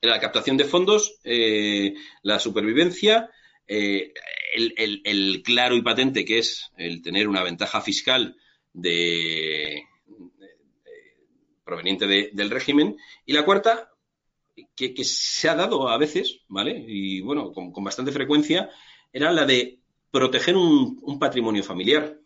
[0.00, 3.30] La captación de fondos, eh, la supervivencia,
[3.66, 4.12] eh,
[4.54, 8.36] el, claro y patente que es el tener una ventaja fiscal
[8.72, 9.82] de,
[11.64, 12.96] proveniente del régimen.
[13.26, 13.90] Y la cuarta,
[14.74, 16.84] que, se ha dado a veces, ¿vale?
[16.86, 18.70] Y bueno, con, bastante frecuencia,
[19.12, 22.20] era la de proteger un patrimonio familiar.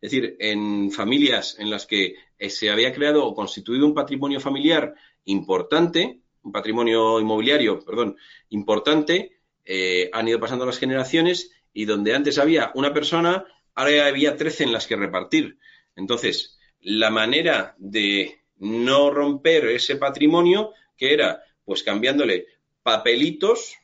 [0.00, 4.40] Es decir, en familias en las que eh, se había creado o constituido un patrimonio
[4.40, 8.16] familiar importante, un patrimonio inmobiliario, perdón,
[8.50, 14.36] importante, eh, han ido pasando las generaciones y donde antes había una persona, ahora había
[14.36, 15.58] trece en las que repartir.
[15.96, 22.46] Entonces, la manera de no romper ese patrimonio, que era pues cambiándole
[22.82, 23.76] papelitos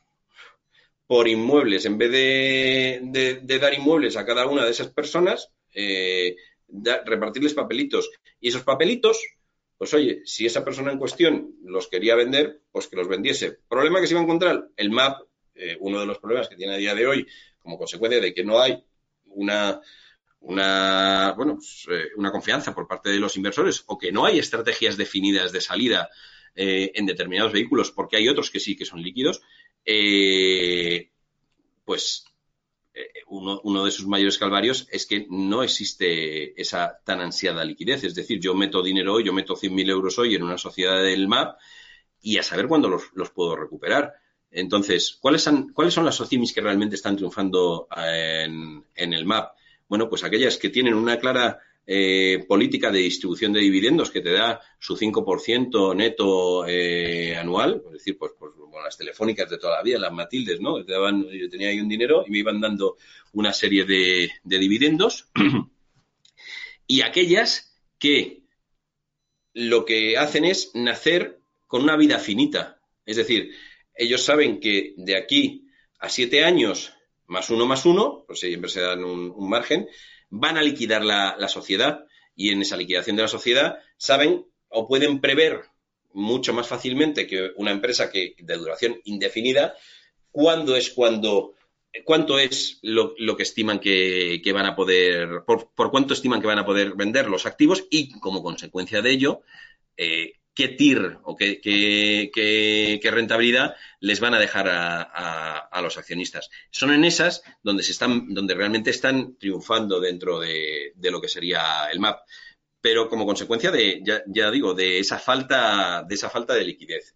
[1.05, 6.35] por inmuebles, en vez de dar inmuebles a cada una de esas personas, eh,
[7.05, 8.09] repartirles papelitos.
[8.39, 9.19] Y esos papelitos,
[9.77, 13.59] pues oye, si esa persona en cuestión los quería vender, pues que los vendiese.
[13.67, 14.69] ¿Problema que se iba a encontrar?
[14.75, 15.21] El MAP,
[15.55, 17.27] eh, uno de los problemas que tiene a día de hoy,
[17.59, 18.83] como consecuencia de que no hay
[19.25, 19.79] una,
[20.41, 24.39] una, bueno, pues, eh, una confianza por parte de los inversores o que no hay
[24.39, 26.09] estrategias definidas de salida
[26.55, 29.41] en determinados vehículos, porque hay otros que sí que son líquidos,
[31.83, 32.32] pues eh,
[33.27, 38.03] uno, uno, de sus mayores calvarios es que no existe esa tan ansiada liquidez.
[38.03, 41.27] Es decir, yo meto dinero hoy, yo meto 100.000 euros hoy en una sociedad del
[41.27, 41.57] MAP
[42.21, 44.13] y a saber cuándo los, puedo recuperar.
[44.51, 49.53] Entonces, ¿cuáles son, ¿cuáles son las socimis que realmente están triunfando en, en el MAP?
[49.87, 54.31] Bueno, pues aquellas que tienen una clara eh, política de distribución de dividendos que te
[54.31, 59.83] da su 5% neto eh, anual, es decir, pues, pues las telefónicas de toda la
[59.83, 60.83] vida, las Matildes, ¿no?
[60.83, 62.97] Te daban, yo tenía ahí un dinero y me iban dando
[63.33, 65.29] una serie de, de dividendos.
[66.87, 68.43] y aquellas que
[69.53, 72.81] lo que hacen es nacer con una vida finita.
[73.05, 73.51] Es decir,
[73.95, 75.67] ellos saben que de aquí
[75.99, 76.93] a siete años,
[77.27, 79.87] más uno más uno, pues siempre se dan un margen,
[80.35, 85.21] van a liquidar la, sociedad y en esa liquidación de la sociedad saben o pueden
[85.21, 85.61] prever
[86.11, 89.75] mucho más fácilmente que una empresa que de duración indefinida
[90.31, 91.53] cuándo es cuando
[92.03, 96.65] cuánto es lo, que estiman que, van a poder por, cuánto estiman que van a
[96.65, 99.41] poder vender los activos y como consecuencia de ello
[99.97, 106.49] eh, qué TIR o qué, qué, rentabilidad les van a dejar a, los accionistas.
[106.71, 111.87] Son en esas donde, se están, donde realmente están triunfando dentro de, lo que sería
[111.91, 112.19] el MAP,
[112.79, 117.15] pero como consecuencia de, ya, digo, de esa falta, de esa falta de liquidez.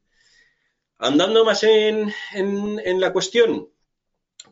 [0.98, 3.70] Andando más en, en, la cuestión,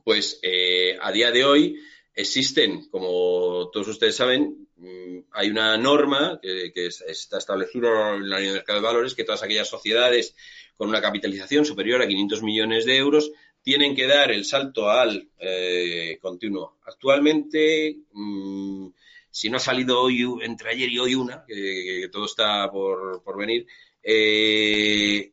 [0.04, 1.80] pues eh, a día de hoy
[2.16, 8.48] existen, como todos ustedes saben, Mm, hay una norma que, está establecida en la ley
[8.48, 10.36] de mercado de valores que todas aquellas sociedades
[10.76, 15.30] con una capitalización superior a 500 millones de euros tienen que dar el salto al
[15.40, 16.78] eh, continuo.
[16.86, 18.88] Actualmente, mm,
[19.32, 23.66] si no ha salido hoy, entre ayer y hoy una, que, todo está por, venir,
[24.04, 25.32] eh,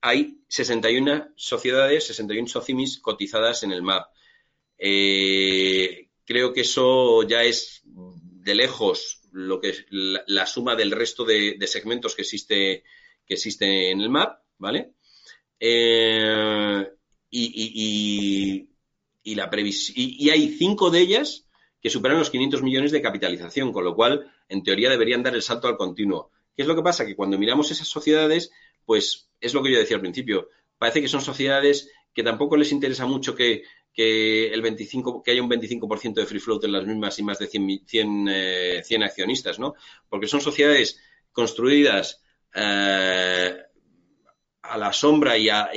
[0.00, 4.06] hay 61 sociedades, 61 socimis cotizadas en el MAP.
[4.82, 11.58] Eh, creo que eso ya es de lejos lo que la, suma del resto de,
[11.66, 12.82] segmentos que existe,
[13.26, 14.92] que existe en el map, ¿vale?
[15.60, 16.88] Eh,
[17.28, 18.66] y,
[19.22, 19.50] y, la
[19.94, 21.46] y, hay cinco de ellas
[21.80, 25.42] que superan los 500 millones de capitalización, con lo cual, en teoría, deberían dar el
[25.42, 26.30] salto al continuo.
[26.56, 27.06] ¿Qué es lo que pasa?
[27.06, 28.50] Que cuando miramos esas sociedades,
[28.84, 32.72] pues es lo que yo decía al principio, parece que son sociedades que tampoco les
[32.72, 33.62] interesa mucho que,
[33.96, 37.46] el 25, que haya un 25% de free float en las mismas y más de
[37.46, 39.74] 100, 100, eh, accionistas, ¿no?
[40.08, 41.00] Porque son sociedades
[41.32, 42.22] construidas
[42.54, 43.56] eh,
[44.62, 45.70] a la sombra y a,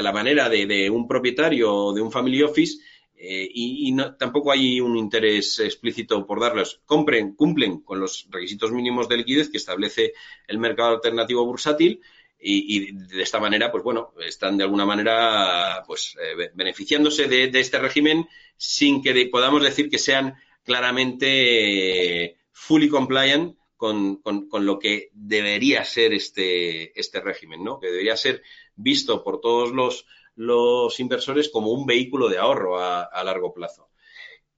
[0.00, 2.78] la manera de, un propietario o de un family office
[3.14, 6.80] eh, y, tampoco hay un interés explícito por darlos.
[6.86, 10.14] Compren, cumplen con los requisitos mínimos de liquidez que establece
[10.48, 12.00] el mercado alternativo bursátil
[12.40, 17.78] y, de esta manera, pues bueno, están de alguna manera pues eh, beneficiándose de, este
[17.78, 18.26] régimen
[18.56, 24.20] sin que podamos decir que sean claramente fully compliant con,
[24.52, 27.80] lo que debería ser este, este régimen, ¿no?
[27.80, 28.42] Que debería ser
[28.76, 33.89] visto por todos los, los inversores como un vehículo de ahorro a, largo plazo.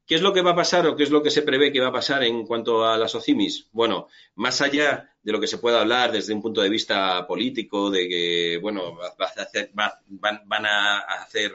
[0.07, 1.81] ¿Qué es lo que va a pasar o qué es lo que se prevé que
[1.81, 3.69] va a pasar en cuanto a las OCIMIS?
[3.71, 7.91] Bueno, más allá de lo que se pueda hablar desde un punto de vista político,
[7.91, 8.99] de que, bueno,
[10.13, 11.53] van, a hacer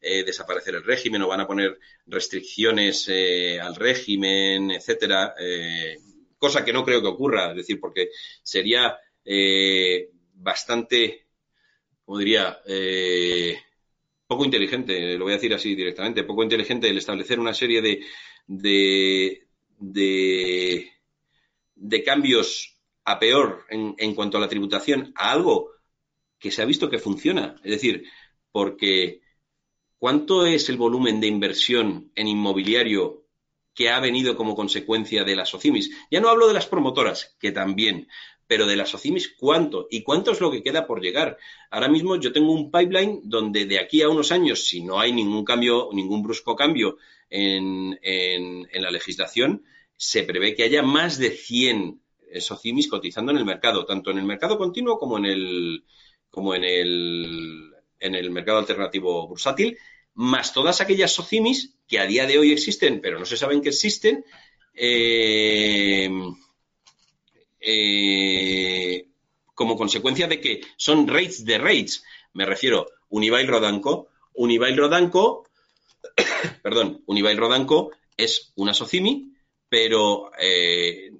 [0.00, 5.34] eh, desaparecer el régimen o van a poner restricciones eh, al régimen, etcétera.
[5.38, 5.98] Eh,
[6.38, 8.10] cosa que no creo que ocurra, es decir, porque
[8.42, 8.96] sería
[10.34, 11.26] bastante,
[12.04, 12.60] como diría,
[14.30, 18.00] poco inteligente, lo voy a decir así directamente, poco inteligente el establecer una serie de,
[18.46, 19.42] de,
[21.74, 25.72] de, cambios a peor en, en cuanto a la tributación a algo
[26.38, 27.56] que se ha visto que funciona.
[27.64, 28.04] Es decir,
[28.52, 29.20] porque
[29.98, 33.26] ¿cuánto es el volumen de inversión en inmobiliario
[33.74, 35.90] que ha venido como consecuencia de las OCIMIS.
[36.10, 38.08] Ya no hablo de las promotoras, que también,
[38.50, 39.86] pero de las OCIMIS, ¿cuánto?
[39.92, 41.38] ¿Y cuánto es lo que queda por llegar?
[41.70, 45.12] Ahora mismo yo tengo un pipeline donde de aquí a unos años, si no hay
[45.12, 46.96] ningún cambio, ningún brusco cambio
[47.28, 49.62] en, la legislación,
[49.96, 52.02] se prevé que haya más de 100
[52.40, 55.84] SOCIMIS cotizando en el mercado, tanto en el mercado continuo como en el,
[56.28, 59.78] como en el, en el mercado alternativo bursátil,
[60.14, 63.68] más todas aquellas SOCIMIS que a día de hoy existen, pero no se saben que
[63.68, 64.24] existen,
[64.74, 66.10] eh,
[67.60, 69.06] eh,
[69.54, 72.02] como consecuencia de que son rates de rates.
[72.32, 74.08] Me refiero Unibail Rodanco.
[74.34, 75.48] Unibail Rodanco,
[76.62, 79.32] perdón, Unibail Rodanco es una SOCIMI,
[79.68, 81.10] pero eh,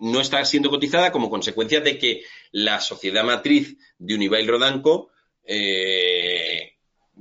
[0.00, 5.10] no está siendo cotizada como consecuencia de que la sociedad matriz de Unibail Rodanco
[5.44, 6.17] eh,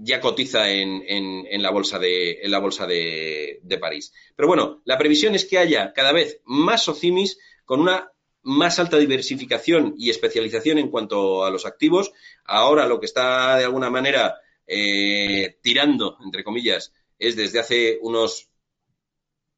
[0.08, 4.14] ya cotiza en, la bolsa de, en la bolsa de, París.
[4.36, 8.10] Pero bueno, la previsión es que haya cada vez más SOCIMIS con una
[8.42, 12.14] más alta diversificación y especialización en cuanto a los activos.
[12.46, 18.50] Ahora lo que está de alguna manera eh, tirando, entre comillas, es desde hace unos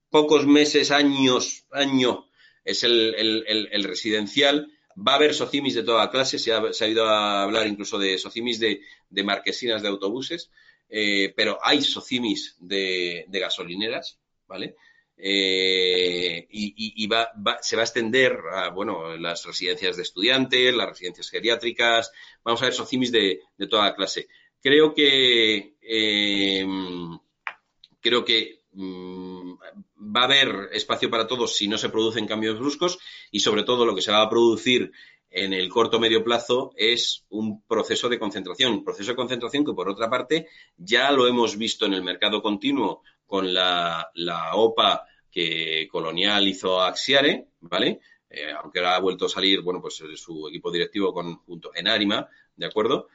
[0.10, 2.26] pocos meses, años, año,
[2.66, 4.68] es el residencial
[5.08, 8.60] Va a haber socimis de toda clase, se ha, ido a hablar incluso de socimis
[8.60, 8.82] de,
[9.24, 10.52] marquesinas de autobuses,
[10.90, 14.76] eh, pero hay socimis de, gasolineras, ¿vale?
[15.16, 17.08] Eh, y,
[17.62, 22.12] se va a extender a bueno, las residencias de estudiantes, las residencias geriátricas,
[22.44, 24.28] vamos a ver socimis de, toda clase.
[24.62, 26.66] Creo que eh,
[28.02, 29.29] creo que mm,
[30.00, 33.00] va a haber espacio para todos si no se producen cambios bruscos
[33.32, 34.92] y sobre todo lo que se va a producir
[35.32, 39.74] en el corto medio plazo es un proceso de concentración, un proceso de concentración que
[39.74, 44.10] por otra parte ya lo hemos visto en el mercado continuo con la,
[44.54, 48.00] OPA que Colonial hizo a Axiare, ¿vale?
[48.28, 51.88] Eh, aunque ahora ha vuelto a salir, bueno, pues su equipo directivo con, junto en
[51.88, 53.08] Arima, ¿de acuerdo?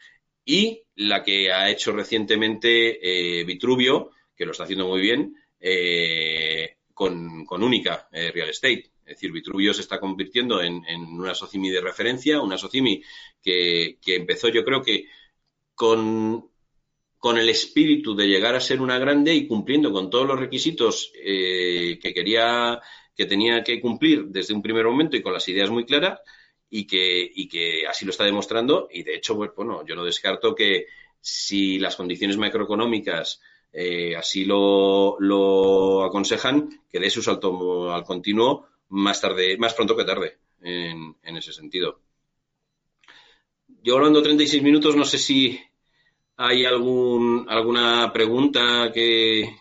[0.44, 6.73] Y la que ha hecho recientemente eh, Vitruvio, que lo está haciendo muy bien, eh,
[6.94, 8.92] con, Única eh, Real Estate.
[9.04, 13.02] Es decir, Vitruvio se está convirtiendo en, una socimi de referencia, una socimi
[13.42, 15.08] que, empezó yo creo que
[15.74, 16.50] con,
[17.18, 21.12] con, el espíritu de llegar a ser una grande y cumpliendo con todos los requisitos
[21.22, 22.80] eh, que quería,
[23.14, 26.20] que tenía que cumplir desde un primer momento y con las ideas muy claras
[26.70, 28.88] y que, y que así lo está demostrando.
[28.90, 30.86] Y de hecho, pues, bueno, yo no descarto que
[31.20, 33.40] si las condiciones macroeconómicas
[33.76, 40.04] eh, así lo, aconsejan, que dé su salto al continuo más tarde, más pronto que
[40.04, 41.98] tarde, en, ese sentido.
[43.82, 45.60] Yo hablando 36 minutos, no sé si
[46.36, 49.56] hay algún, alguna pregunta que,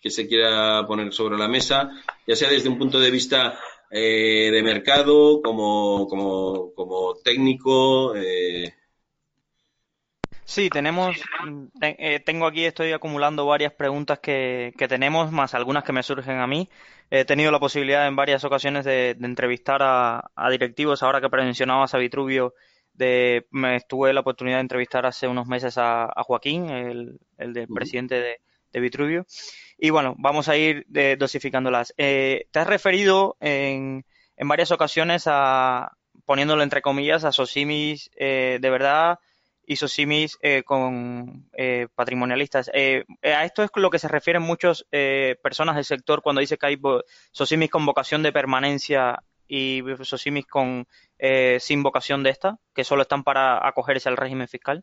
[0.00, 1.90] que se quiera poner sobre la mesa,
[2.26, 3.58] ya sea desde un punto de vista
[3.90, 8.14] eh, de mercado, como, como, como técnico.
[8.14, 8.74] Eh,
[10.50, 11.16] Sí, tenemos,
[11.80, 16.38] eh, tengo aquí, estoy acumulando varias preguntas que, que, tenemos, más algunas que me surgen
[16.40, 16.68] a mí.
[17.08, 21.98] He tenido la posibilidad en varias ocasiones de, entrevistar a, directivos, ahora que mencionabas a
[21.98, 22.54] Vitruvio,
[22.94, 28.16] de, me tuve la oportunidad de entrevistar hace unos meses a, Joaquín, el, el presidente
[28.16, 28.40] de,
[28.72, 29.26] de, Vitruvio.
[29.78, 30.84] Y bueno, vamos a ir
[31.16, 31.94] dosificándolas.
[31.96, 34.04] Eh, te has referido en,
[34.36, 35.92] en varias ocasiones a,
[36.24, 39.20] poniéndolo entre comillas, a Sosimis eh, de verdad
[39.70, 42.68] y Sosimis eh, con eh, patrimonialistas.
[42.74, 44.84] Eh, a esto es lo que se refieren muchas
[45.40, 46.76] personas del sector cuando dice que hay
[47.30, 50.88] Sosimis con vocación de permanencia y Sosimis con
[51.60, 54.82] sin vocación de esta, que solo están para acogerse al régimen fiscal.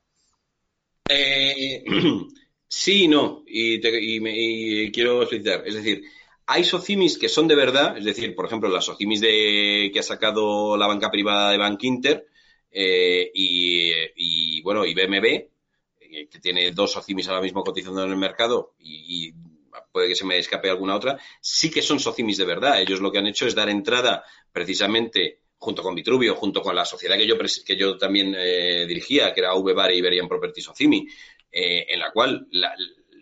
[2.69, 5.63] sí y no, y, quiero explicar.
[5.65, 6.03] Es decir,
[6.45, 10.03] hay socimis que son de verdad, es decir, por ejemplo, las socimis de, que ha
[10.03, 12.25] sacado la banca privada de Bank Inter,
[12.71, 18.17] eh, y, bueno, y BMB, eh, que tiene dos socimis ahora mismo cotizando en el
[18.17, 19.33] mercado y,
[19.91, 22.81] puede que se me escape alguna otra, sí que son socimis de verdad.
[22.81, 26.85] Ellos lo que han hecho es dar entrada precisamente junto con Vitruvio, junto con la
[26.85, 31.07] sociedad que yo, que yo también eh, dirigía, que era VBAR Iberian Property Socimi,
[31.51, 32.47] en la cual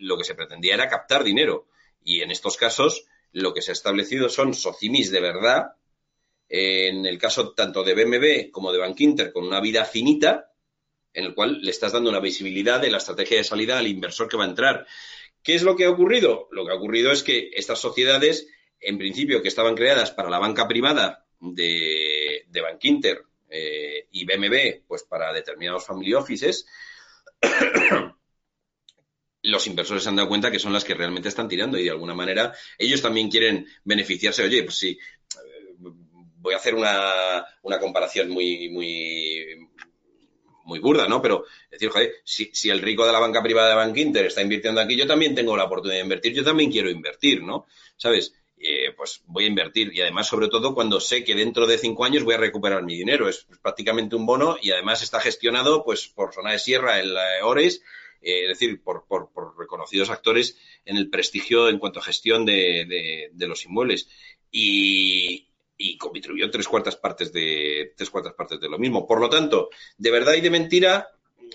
[0.00, 1.68] lo que se pretendía era captar dinero.
[2.02, 5.76] Y en estos casos, lo que se ha establecido son socimis de verdad,
[6.48, 10.52] en el caso tanto de BMB como de Bankinter, con una vida finita,
[11.12, 14.28] en el cual le estás dando una visibilidad de la estrategia de salida al inversor
[14.28, 14.86] que va a entrar.
[15.42, 16.48] ¿Qué es lo que ha ocurrido?
[16.50, 18.48] Lo que ha ocurrido es que estas sociedades,
[18.80, 24.86] en principio, que estaban creadas para la banca privada de, de Bankinter eh, y BMB,
[24.86, 26.66] pues para determinados family offices,
[29.42, 31.90] los inversores se han dado cuenta que son las que realmente están tirando y de
[31.90, 34.42] alguna manera ellos también quieren beneficiarse.
[34.42, 34.98] Oye, pues sí,
[36.46, 39.68] voy a hacer una, una comparación muy, muy,
[40.64, 41.20] muy burda, ¿no?
[41.20, 44.42] Pero decir, joder, si, si, el rico de la banca privada de Bank Inter está
[44.42, 47.66] invirtiendo aquí, yo también tengo la oportunidad de invertir, yo también quiero invertir, ¿no?
[47.96, 48.32] ¿Sabes?
[48.58, 52.04] Eh, pues voy a invertir y además, sobre todo, cuando sé que dentro de cinco
[52.04, 53.28] años voy a recuperar mi dinero.
[53.28, 57.82] Es, prácticamente un bono y además está gestionado pues por Zona de Sierra, el Ores,
[58.22, 63.30] eh, es decir, por, por, reconocidos actores en el prestigio en cuanto a gestión de,
[63.32, 64.08] de los inmuebles.
[64.52, 65.45] Y,
[65.76, 69.06] y contribuyó tres cuartas partes de tres cuartas partes de lo mismo.
[69.06, 71.08] Por lo tanto, de verdad y de mentira,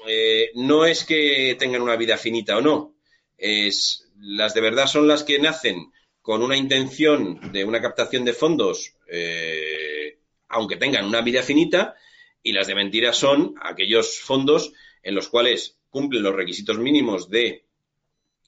[0.08, 2.96] eh, no es que tengan una vida finita o no.
[3.38, 5.92] Es, las de verdad son las que nacen
[6.22, 10.20] con una intención de una captación de fondos, eh,
[10.50, 11.96] aunque tengan una vida finita,
[12.44, 17.66] y las de mentira son aquellos fondos en los cuales cumplen los requisitos mínimos de,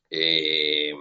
[0.10, 0.94] eh,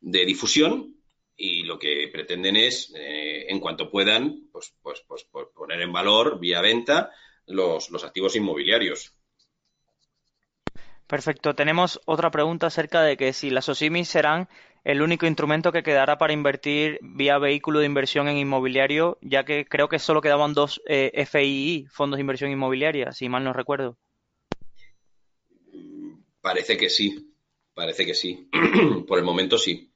[0.00, 0.93] de difusión
[1.36, 5.92] y lo que pretenden es, eh, en cuanto puedan, pues, pues, pues, pues, poner en
[5.92, 7.10] valor vía venta
[7.46, 9.14] los, los activos inmobiliarios.
[11.06, 11.54] Perfecto.
[11.54, 14.48] Tenemos otra pregunta acerca de que si las OSIMI serán
[14.84, 19.64] el único instrumento que quedará para invertir vía vehículo de inversión en inmobiliario, ya que
[19.64, 23.98] creo que solo quedaban dos eh, FII, fondos de inversión inmobiliaria, si mal no recuerdo.
[26.40, 27.34] Parece que sí,
[27.74, 28.50] parece que sí.
[29.08, 29.93] Por el momento sí.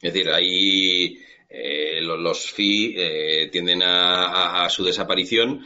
[0.00, 1.18] Es decir, ahí
[1.48, 5.64] eh, los, FI eh, tienden a, su desaparición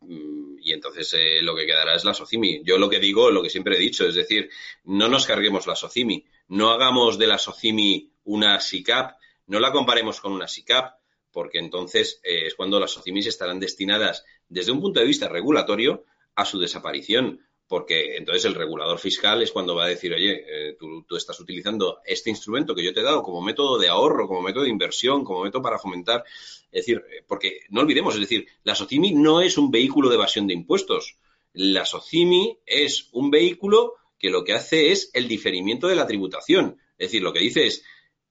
[0.00, 2.62] mm, y entonces eh, lo que quedará es la SOCIMI.
[2.64, 4.48] Yo lo que digo, lo que siempre he dicho, es decir,
[4.84, 10.20] no nos carguemos la SOCIMI, no hagamos de la SOCIMI una SICAP, no la comparemos
[10.20, 10.94] con una SICAP,
[11.30, 16.04] porque entonces es cuando las SOCIMIs estarán destinadas desde un punto de vista regulatorio
[16.36, 20.76] a su desaparición porque entonces el regulador fiscal es cuando va a decir, oye, eh,
[20.78, 24.42] tú, estás utilizando este instrumento que yo te he dado como método de ahorro, como
[24.42, 26.24] método de inversión, como método para fomentar.
[26.70, 30.16] Es decir, eh, porque no olvidemos, es decir, la SOCIMI no es un vehículo de
[30.16, 31.16] evasión de impuestos.
[31.54, 36.78] La SOCIMI es un vehículo que lo que hace es el diferimiento de la tributación.
[36.98, 37.82] Es decir, lo que dice es,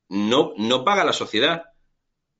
[0.10, 1.64] no, no paga la sociedad,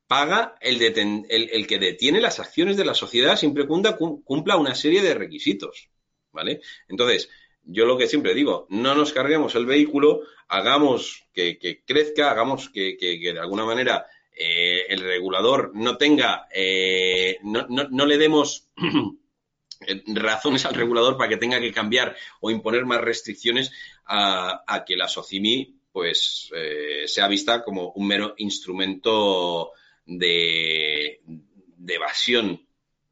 [0.08, 0.82] paga el,
[1.30, 5.90] el, que detiene las acciones de la sociedad siempre cumpla una serie de requisitos.
[6.34, 6.62] ¿Vale?
[6.90, 7.30] Entonces,
[7.64, 12.98] yo lo que siempre digo, no nos carguemos el vehículo, hagamos que, crezca, hagamos que,
[13.00, 14.06] de alguna manera
[14.36, 18.68] eh, el regulador no tenga, eh, no, no, le demos
[20.08, 23.72] razones al regulador para que tenga que cambiar o imponer más restricciones
[24.06, 29.72] a, que la SOCIMI pues eh, sea vista como un mero instrumento
[30.06, 32.66] de, de evasión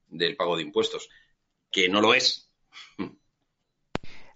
[0.09, 1.07] del pago de impuestos,
[1.71, 2.50] que no lo es, eh,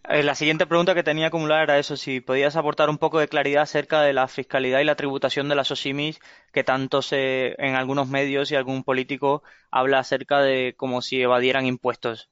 [0.07, 3.63] la siguiente pregunta que tenía acumulada era eso, si podías aportar un poco de claridad
[3.63, 6.19] acerca de la fiscalidad y la tributación de las OSIMIS,
[6.53, 11.65] que tanto se, en algunos medios y algún político habla acerca de como si evadieran
[11.65, 12.29] impuestos.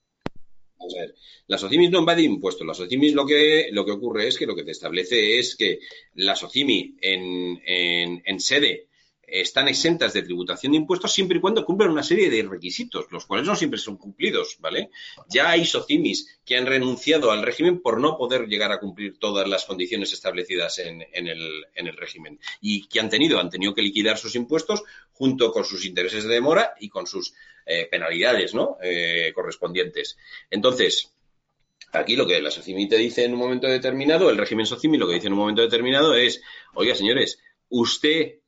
[0.80, 1.16] A ver.
[1.47, 2.68] La SOCIMIS no invade impuestos.
[2.68, 5.80] La SOCIMIS lo que, lo que ocurre es que lo que te establece es que
[6.16, 8.88] la SOCIMI en, en sede
[9.34, 13.26] están exentas de tributación de impuestos siempre y cuando cumplan una serie de requisitos, los
[13.26, 14.92] cuales no siempre son cumplidos, ¿vale?
[15.28, 19.48] Ya hay socimis que han renunciado al régimen por no poder llegar a cumplir todas
[19.48, 24.36] las condiciones establecidas en, el, régimen y que han tenido, han tenido que liquidar sus
[24.36, 27.34] impuestos junto con sus intereses de demora y con sus
[27.66, 28.78] eh, penalidades, ¿no?
[28.84, 30.18] Eh, correspondientes.
[30.52, 31.10] Entonces,
[31.96, 35.08] Aquí lo que la SOCIMI te dice en un momento determinado, el régimen SOCIMI lo
[35.08, 36.42] que dice en un momento determinado es,
[36.74, 37.38] oiga, señores,
[37.70, 38.40] usted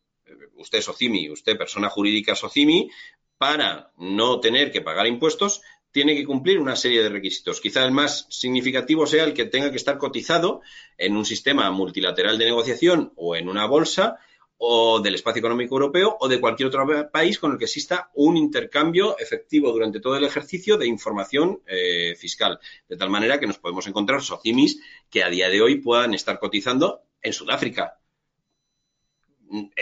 [0.55, 2.89] usted Socimi, usted persona jurídica Socimi,
[3.37, 5.61] para no tener que pagar impuestos,
[5.91, 7.61] tiene que cumplir una serie de requisitos.
[7.61, 10.61] Quizá el más significativo sea el que tenga que estar cotizado
[10.97, 14.17] en un sistema multilateral de negociación o en una bolsa
[14.57, 18.37] o del espacio económico europeo o de cualquier otro país con el que exista un
[18.37, 22.59] intercambio efectivo durante todo el ejercicio de información eh, fiscal.
[22.87, 26.39] De tal manera que nos podemos encontrar socimis que a día de hoy puedan estar
[26.39, 27.99] cotizando en Sudáfrica,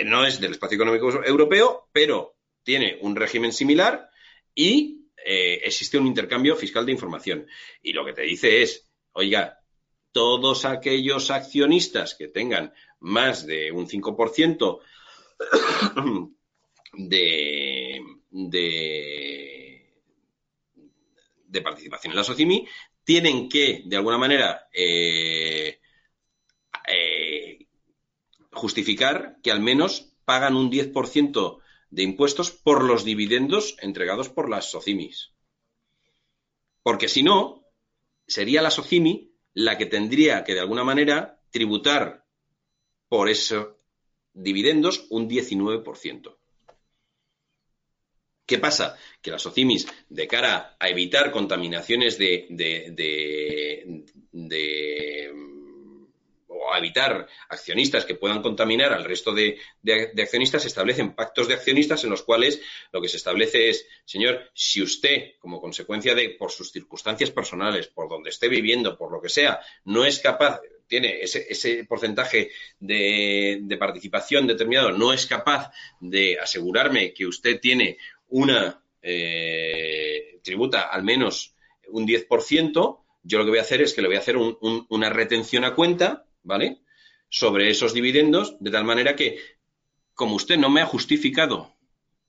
[0.05, 4.09] no es del espacio económico europeo, pero tiene un régimen similar
[4.55, 7.47] y eh, existe un intercambio fiscal de información.
[7.81, 9.59] Y lo que te dice es, oiga,
[10.11, 14.79] todos aquellos accionistas que tengan más de un 5%
[16.93, 19.91] de, de,
[21.47, 22.67] de, participación en la SOCIMI
[23.03, 25.79] tienen que, de alguna manera, eh,
[28.53, 34.71] justificar que al menos pagan un 10% de impuestos por los dividendos entregados por las
[34.71, 35.31] SOCIMIs.
[36.81, 37.65] Porque si no,
[38.27, 42.25] sería la SOCIMI la que tendría que de alguna manera tributar
[43.07, 43.75] por esos
[44.33, 46.35] dividendos un 19%.
[48.45, 48.97] ¿Qué pasa?
[49.21, 54.03] Que las SOCIMIs, de cara a evitar contaminaciones de, de
[56.71, 59.59] a evitar accionistas que puedan contaminar al resto de,
[60.21, 62.61] accionistas, se establecen pactos de accionistas en los cuales
[62.91, 67.87] lo que se establece es, señor, si usted, como consecuencia de, por sus circunstancias personales,
[67.87, 73.75] por donde esté viviendo, por lo que sea, no es capaz, tiene ese, porcentaje de,
[73.79, 77.97] participación determinado, no es capaz de asegurarme que usted tiene
[78.27, 81.55] una eh, tributa al menos
[81.87, 85.09] un 10%, yo lo que voy a hacer es que le voy a hacer una
[85.09, 86.81] retención a cuenta ¿vale?
[87.29, 89.39] Sobre esos dividendos, de tal manera que,
[90.13, 91.73] como usted no me ha justificado,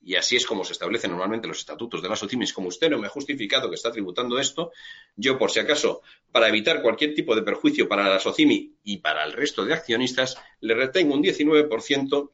[0.01, 2.99] y así es como se establecen normalmente los estatutos de las OCIMIS, como usted no
[2.99, 4.73] me ha justificado que está tributando esto,
[5.17, 9.25] yo, por si acaso, para evitar cualquier tipo de perjuicio para la SOCIMI y para
[9.25, 12.31] el resto de accionistas, le retengo un 19%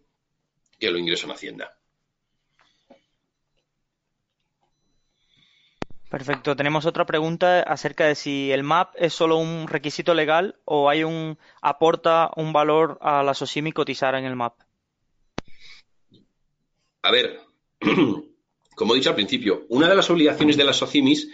[0.78, 1.79] que lo ingreso en Hacienda.
[6.10, 6.56] Perfecto.
[6.56, 11.04] Tenemos otra pregunta acerca de si el MAP es solo un requisito legal o hay
[11.04, 14.54] un aporta un valor a la SOCIMI cotizar en el MAP.
[17.02, 17.38] A ver,
[18.74, 21.30] como he dicho al principio, una de las obligaciones de las SOCIMIS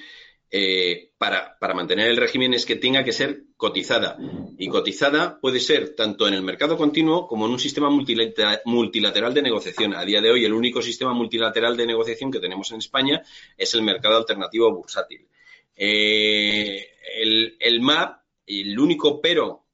[0.51, 4.19] eh, para, mantener el régimen es que tenga que ser cotizada.
[4.59, 9.43] Y cotizada puede ser tanto en el mercado continuo como en un sistema multilateral de
[9.43, 9.95] negociación.
[9.95, 13.23] A día de hoy, el único sistema multilateral de negociación que tenemos en España
[13.57, 15.27] es el mercado alternativo bursátil.
[15.75, 16.87] Eh,
[17.17, 19.65] el, el MAP, el único pero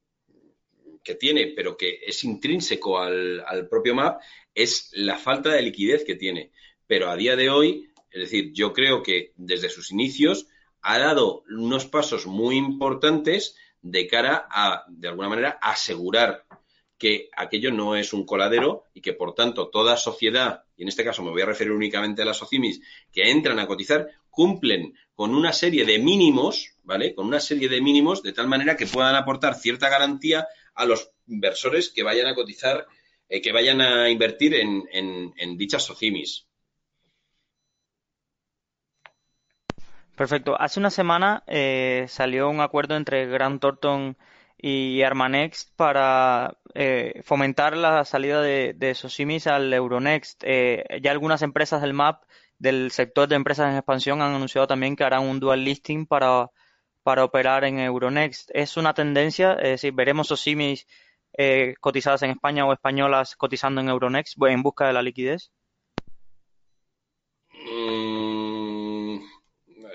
[1.03, 4.20] que tiene, pero que es intrínseco al, al propio MAP,
[4.55, 6.53] es la falta de liquidez que tiene.
[6.87, 10.47] Pero a día de hoy, es decir, yo creo que desde sus inicios
[10.83, 16.45] ha dado unos pasos muy importantes de cara a, de alguna manera, asegurar
[16.97, 21.05] que aquello no es un coladero y que, por tanto, toda sociedad, y en este
[21.05, 22.80] caso me voy a referir únicamente a las SOCIMIS,
[23.11, 27.14] que entran a cotizar, cumplen con una serie de mínimos, ¿vale?
[27.14, 31.11] Con una serie de mínimos de tal manera que puedan aportar cierta garantía a los
[31.26, 32.87] inversores que vayan a cotizar,
[33.28, 36.47] eh, que vayan a invertir en, en dichas SOCIMIS.
[40.23, 40.55] Perfecto.
[40.57, 44.16] Hace una semana eh, salió un acuerdo entre Grant Thornton
[44.57, 50.45] y Armanext para eh, fomentar la salida de, de Sosimis al Euronext.
[50.47, 52.23] Eh, ya algunas empresas del MAP,
[52.61, 56.51] del sector de empresas en expansión, han anunciado también que harán un dual listing para,
[57.05, 58.49] operar en Euronext.
[58.55, 60.87] Es una tendencia, es decir, veremos Sosimis
[61.81, 65.51] cotizadas en España o españolas cotizando en Euronext en busca de la liquidez.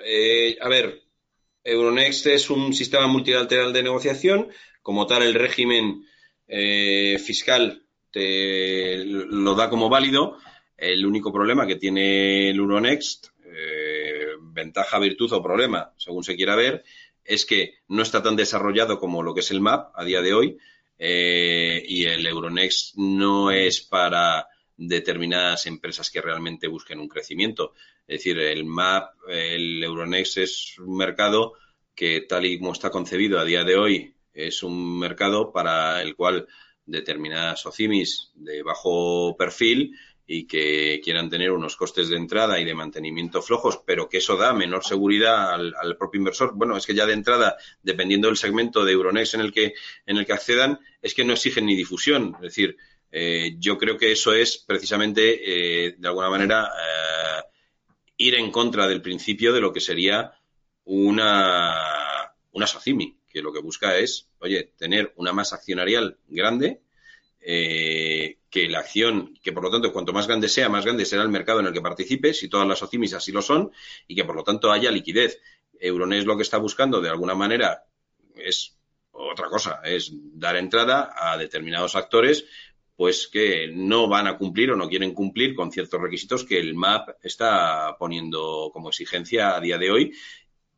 [0.09, 1.01] Eh, a ver,
[1.65, 4.47] Euronext es un sistema multilateral de negociación.
[4.81, 6.05] Como tal, el régimen
[6.47, 10.37] eh, fiscal te lo da como válido.
[10.77, 16.55] El único problema que tiene el Euronext, eh, ventaja, virtud o problema, según se quiera
[16.55, 16.85] ver,
[17.25, 20.33] es que no está tan desarrollado como lo que es el MAP a día de
[20.33, 20.57] hoy
[20.99, 24.47] y el Euronext no es para
[24.77, 27.73] determinadas empresas que realmente busquen un crecimiento.
[28.07, 31.53] Es decir, el MAP, el Euronext es un mercado
[31.95, 36.15] que tal y como está concebido a día de hoy es un mercado para el
[36.15, 36.47] cual
[36.85, 39.97] determinadas OCIMIS de bajo perfil
[40.27, 44.35] y que quieran tener unos costes de entrada y de mantenimiento flojos, pero que eso
[44.35, 46.53] da menor seguridad al, propio inversor.
[46.53, 49.73] Bueno, es que ya de entrada, dependiendo del segmento de Euronext en el que,
[50.05, 52.35] en el que accedan, es que no exigen ni difusión.
[52.35, 52.77] Es decir,
[53.11, 57.43] eh, yo creo que eso es precisamente, eh, de alguna manera, eh,
[58.17, 60.33] ir en contra del principio de lo que sería
[60.83, 66.81] una, una SOCIMI, que lo que busca es, oye, tener una masa accionarial grande,
[67.39, 71.29] que la acción, que por lo tanto cuanto más grande sea, más grande será el
[71.29, 73.71] mercado en el que participe, si todas las OCIMIS así lo son,
[74.05, 75.39] y que por lo tanto haya liquidez.
[75.79, 77.85] Euronext lo que está buscando de alguna manera
[78.35, 78.77] es
[79.11, 82.45] otra cosa, es dar entrada a determinados actores
[82.97, 86.73] pues que no van a cumplir o no quieren cumplir con ciertos requisitos que el
[86.73, 90.13] MAP está poniendo como exigencia a día de hoy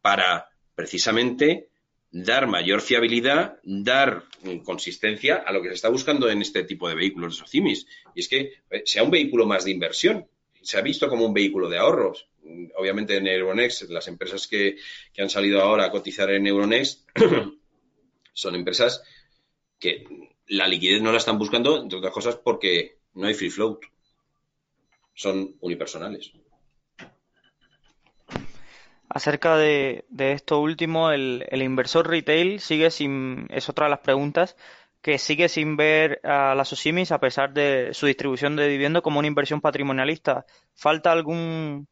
[0.01, 1.69] para precisamente
[2.11, 4.25] dar mayor fiabilidad, dar
[4.63, 7.87] consistencia a lo que se está buscando en este tipo de vehículos de SOCIMIS.
[8.15, 10.27] Y es que eh, sea un vehículo más de inversión.
[10.61, 12.27] Se ha visto como un vehículo de ahorros.
[12.77, 14.77] Obviamente en Euronext, las empresas que,
[15.17, 17.07] han salido ahora a cotizar en Euronext
[18.33, 19.03] son empresas
[19.79, 20.03] que
[20.49, 23.79] la liquidez no la están buscando, entre otras cosas, porque no hay free float.
[25.13, 26.31] Son unipersonales.
[29.09, 34.55] Acerca de, esto último, el, inversor retail sigue sin, es otra de las preguntas,
[35.01, 39.19] que sigue sin ver a las OSIMIS a pesar de su distribución de dividendos como
[39.19, 40.45] una inversión patrimonialista.
[40.73, 41.87] ¿Falta algún,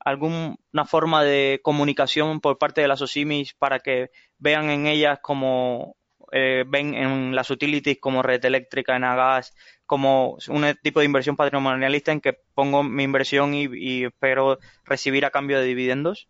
[0.00, 5.96] alguna forma de comunicación por parte de las OSIMIS para que vean en ellas como
[6.32, 9.54] eh, ven en las utilities como red eléctrica, en gas,
[9.86, 15.30] como un tipo de inversión patrimonialista en que pongo mi inversión y espero recibir a
[15.30, 16.28] cambio de dividendos?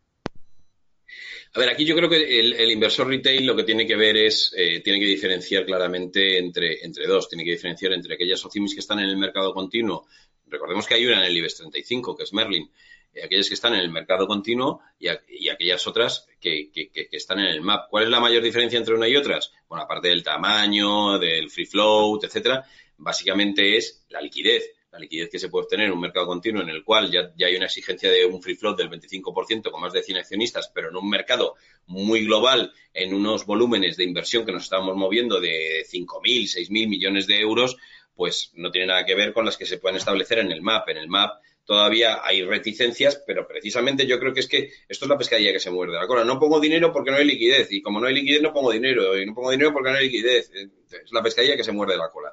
[1.54, 4.52] A ver, aquí yo creo que el, inversor retail lo que tiene que ver es,
[4.56, 8.80] eh, tiene que diferenciar claramente entre, entre dos, tiene que diferenciar entre aquellas OCIMIS que
[8.80, 10.06] están en el mercado continuo,
[10.46, 12.70] recordemos que hay una en el IBEX 35, que es Merlin,
[13.14, 15.08] eh, aquellas que están en el mercado continuo y,
[15.48, 17.88] aquellas otras que, que, están en el MAP.
[17.88, 19.52] ¿Cuál es la mayor diferencia entre una y otras?
[19.68, 22.64] Bueno, aparte del tamaño, del free float, etcétera,
[22.96, 26.70] básicamente es la liquidez la liquidez que se puede obtener en un mercado continuo en
[26.70, 30.02] el cual ya, hay una exigencia de un free float del 25% con más de
[30.02, 31.54] 100 accionistas, pero en un mercado
[31.86, 37.26] muy global, en unos volúmenes de inversión que nos estamos moviendo de 5.000, 6.000 millones
[37.26, 37.76] de euros,
[38.14, 40.88] pues no tiene nada que ver con las que se pueden establecer en el MAP.
[40.88, 45.08] En el MAP todavía hay reticencias, pero precisamente yo creo que es que esto es
[45.08, 46.24] la pescadilla que se muerde la cola.
[46.24, 49.18] No pongo dinero porque no hay liquidez, y como no hay liquidez no pongo dinero,
[49.18, 50.50] y no pongo dinero porque no hay liquidez.
[50.54, 52.32] Es la pescadilla que se muerde la cola.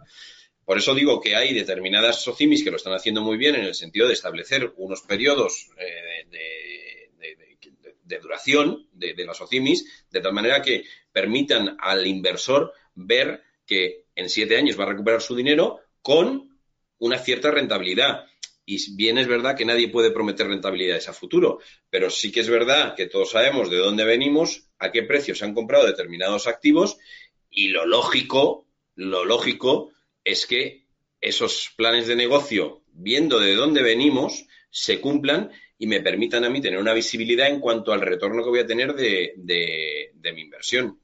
[0.66, 3.76] Por eso digo que hay determinadas SOCIMIS que lo están haciendo muy bien en el
[3.76, 10.86] sentido de establecer unos periodos eh, de, duración de, las SOCIMIS, de tal manera que
[11.12, 16.58] permitan al inversor ver que en siete años va a recuperar su dinero con
[17.00, 18.26] una cierta rentabilidad.
[18.66, 21.60] Y bien es verdad que nadie puede prometer rentabilidades a futuro,
[21.90, 25.46] pero sí que es verdad que todos sabemos de dónde venimos, a qué precio se
[25.46, 26.98] han comprado determinados activos
[27.50, 29.92] y lo lógico, lo lógico
[30.24, 30.88] es que
[31.22, 36.62] esos planes de negocio, viendo de dónde venimos, se cumplan y me permitan a mí
[36.62, 39.34] tener una visibilidad en cuanto al retorno que voy a tener de,
[40.34, 41.00] mi inversión.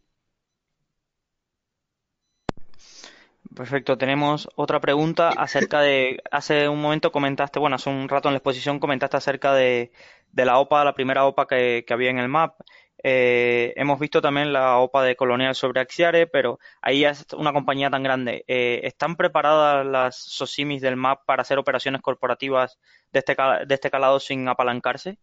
[3.55, 8.33] Perfecto, tenemos otra pregunta acerca de, hace un momento comentaste, bueno, hace un rato en
[8.33, 9.91] la exposición comentaste acerca de,
[10.33, 12.53] la OPA, la primera OPA que, que había en el MAP
[13.01, 17.89] eh, hemos visto también la OPA de Colonial sobre Axiare, pero ahí es una compañía
[17.89, 18.43] tan grande.
[18.47, 22.77] Eh, ¿Están preparadas las SOSIMIS del MAP para hacer operaciones corporativas
[23.11, 23.35] de este,
[23.65, 25.17] de este calado sin apalancarse?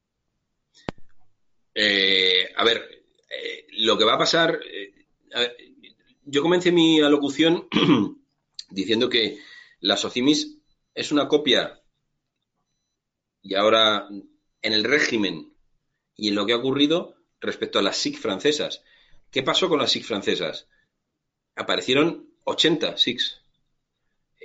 [1.75, 3.05] Eh, a ver,
[3.73, 4.59] lo que va a pasar.
[6.27, 7.69] Yo comencé mi alocución
[8.71, 9.39] diciendo que
[9.81, 10.59] la SOCIMIS
[10.95, 11.81] es una copia
[13.43, 14.09] y ahora
[14.61, 15.55] en el régimen
[16.17, 18.83] y en lo que ha ocurrido respecto a las SIC francesas.
[19.31, 20.67] ¿Qué pasó con las SIC francesas?
[21.55, 23.41] Aparecieron 80 SICs.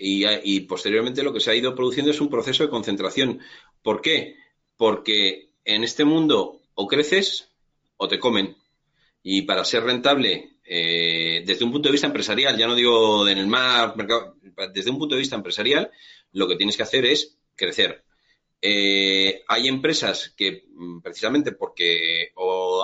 [0.04, 3.40] Y, posteriormente lo que se ha ido produciendo es un proceso de concentración.
[3.82, 4.36] ¿Por qué?
[4.78, 7.50] Porque en este mundo o creces
[7.98, 8.58] o te comen.
[9.24, 13.38] Y para ser rentable, eh, desde un punto de vista empresarial, ya no digo en
[13.38, 13.96] el mar,
[14.74, 15.92] desde un punto de vista empresarial,
[16.34, 18.04] lo que tienes que hacer es crecer.
[18.64, 22.32] eh, hay empresas que mm, precisamente porque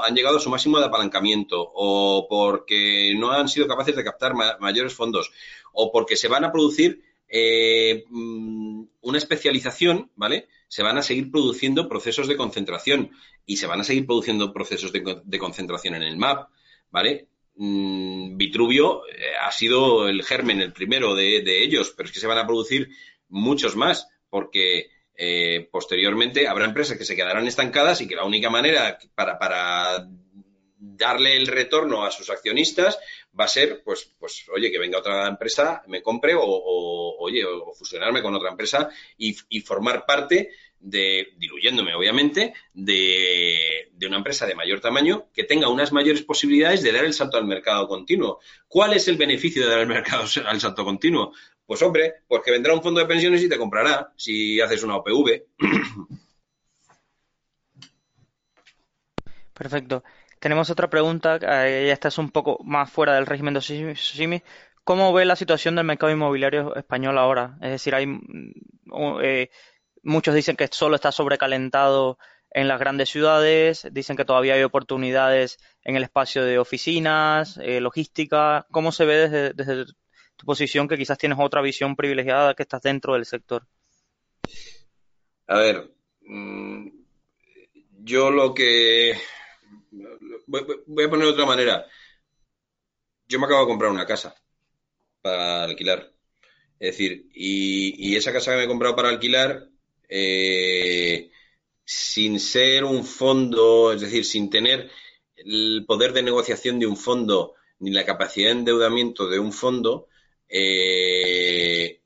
[0.04, 4.34] han llegado a su máximo de apalancamiento o porque no han sido capaces de captar
[4.60, 5.32] mayores fondos
[5.74, 10.48] o porque se van a producir eh, mm, una especialización, ¿vale?
[10.68, 13.12] Se van a seguir produciendo procesos de concentración
[13.46, 16.50] y se van a seguir produciendo procesos de, concentración en el MAP,
[16.90, 17.28] ¿vale?
[17.58, 22.28] Vitruvio eh, ha sido el germen, el primero de, de ellos, pero es que se
[22.28, 22.90] van a producir
[23.30, 28.52] muchos más porque eh, posteriormente habrá empresas que se quedarán estancadas y que la única
[28.52, 30.08] manera para, para
[30.78, 33.00] darle el retorno a sus accionistas
[33.38, 37.74] va a ser, pues, pues oye, que venga otra empresa, me compre o, oye, o
[37.74, 44.56] fusionarme con otra empresa y, formar parte de, diluyéndome obviamente, de, de, una empresa de
[44.56, 48.40] mayor tamaño que tenga unas mayores posibilidades de dar el salto al mercado continuo.
[48.68, 51.34] ¿Cuál es el beneficio de dar el mercado al salto continuo?
[51.66, 54.96] Pues hombre, pues que vendrá un fondo de pensiones y te comprará si haces una
[54.98, 55.44] OPV.
[59.54, 60.04] Perfecto.
[60.40, 64.44] Tenemos otra pregunta, eh, esta es un poco más fuera del régimen de Sosimi.
[64.84, 67.58] ¿Cómo ve la situación del mercado inmobiliario español ahora?
[67.62, 68.54] Es decir, hay mm,
[69.22, 69.50] eh,
[70.08, 72.18] muchos dicen que solo está sobrecalentado
[72.50, 77.82] en las grandes ciudades, dicen que todavía hay oportunidades en el espacio de oficinas, eh,
[77.82, 78.66] logística.
[78.72, 79.86] ¿Cómo se ve desde,
[80.36, 83.68] tu posición que quizás tienes otra visión privilegiada que estás dentro del sector?
[85.48, 85.92] A ver,
[86.22, 86.90] mm,
[88.00, 89.14] yo lo que...
[90.48, 91.86] Voy a poner de otra manera.
[93.28, 94.34] Yo me acabo de comprar una casa
[95.22, 96.14] para alquilar.
[96.80, 99.68] Es decir, y, esa casa que me he comprado para alquilar,
[100.10, 101.32] eh,
[101.86, 104.90] sin ser un fondo, es decir, sin tener
[105.36, 110.08] el poder de negociación de un fondo ni la capacidad de endeudamiento de un fondo,
[110.50, 112.02] eh,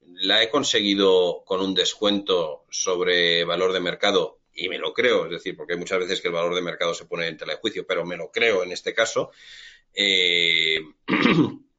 [0.00, 5.30] la he conseguido con un descuento sobre valor de mercado y me lo creo, es
[5.30, 7.60] decir, porque hay muchas veces que el valor de mercado se pone en tela de
[7.60, 9.30] juicio, pero me lo creo en este caso,
[9.94, 10.80] eh,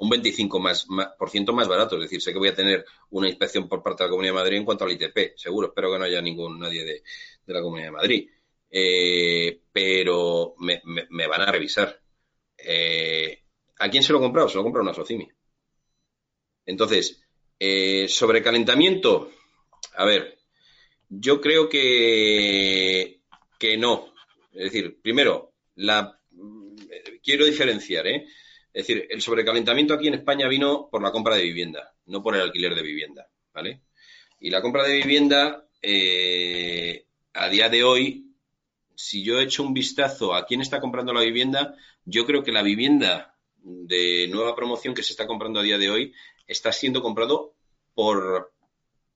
[0.00, 0.86] un 25 más,
[1.18, 1.96] por ciento más barato.
[1.96, 4.40] Es decir, sé que voy a tener una inspección por parte de la Comunidad de
[4.40, 5.68] Madrid en cuanto al ITP, seguro.
[5.68, 7.02] Espero que no haya ningún nadie de,
[7.46, 8.30] la Comunidad de Madrid.
[8.70, 10.80] Eh, pero me,
[11.26, 12.00] van a revisar.
[12.58, 13.42] Eh,
[13.78, 14.48] ¿A quién se lo he comprado?
[14.48, 15.28] Se lo he comprado una Socimi.
[16.66, 17.22] Entonces,
[17.58, 19.32] eh, sobrecalentamiento.
[19.96, 20.38] A ver,
[21.08, 23.22] yo creo que,
[23.58, 24.12] que no.
[24.52, 26.20] Es decir, primero, la,
[27.22, 28.26] quiero diferenciar, ¿eh?
[28.72, 32.36] Es decir, el sobrecalentamiento aquí en España vino por la compra de vivienda, no por
[32.36, 33.82] el alquiler de vivienda, ¿vale?
[34.38, 37.04] Y la compra de vivienda, eh,
[37.34, 38.26] a día de hoy,
[38.94, 42.52] si yo he hecho un vistazo a quién está comprando la vivienda, yo creo que
[42.52, 46.14] la vivienda de nueva promoción que se está comprando a día de hoy
[46.46, 47.54] está siendo comprado
[47.94, 48.52] por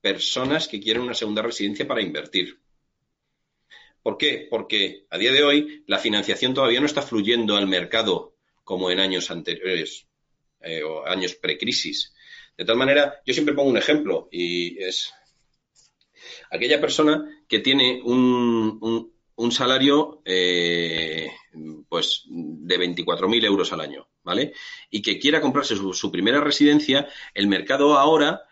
[0.01, 2.59] personas que quieren una segunda residencia para invertir.
[4.03, 4.47] ¿Por qué?
[4.49, 8.34] Porque a día de hoy la financiación todavía no está fluyendo al mercado
[8.65, 10.07] como en años anteriores
[10.59, 12.13] eh, o años precrisis.
[12.57, 15.13] De tal manera, yo siempre pongo un ejemplo y es
[16.51, 21.31] aquella persona que tiene un, un salario eh,
[21.89, 24.53] pues de 24.000 euros al año, ¿vale?
[24.89, 28.43] Y que quiera comprarse su, primera residencia, el mercado ahora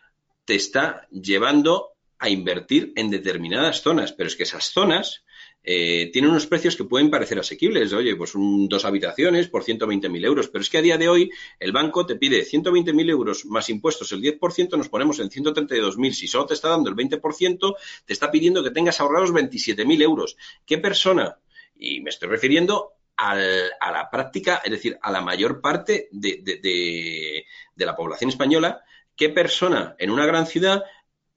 [0.45, 5.23] te está llevando a invertir en determinadas zonas, pero es que esas zonas
[5.63, 7.93] eh, tiene unos precios que pueden parecer asequibles.
[7.93, 10.49] Oye, pues un, dos habitaciones por 120.000 euros.
[10.49, 14.11] Pero es que a día de hoy el banco te pide 120.000 euros más impuestos,
[14.11, 16.11] el 10%, nos ponemos en 132.000.
[16.11, 20.35] Si solo te está dando el 20%, te está pidiendo que tengas ahorrados 27.000 euros.
[20.65, 21.37] ¿Qué persona?
[21.75, 27.85] Y me estoy refiriendo a la práctica, es decir, a la mayor parte de, de
[27.85, 28.81] la población española.
[29.15, 30.83] ¿Qué persona en una gran ciudad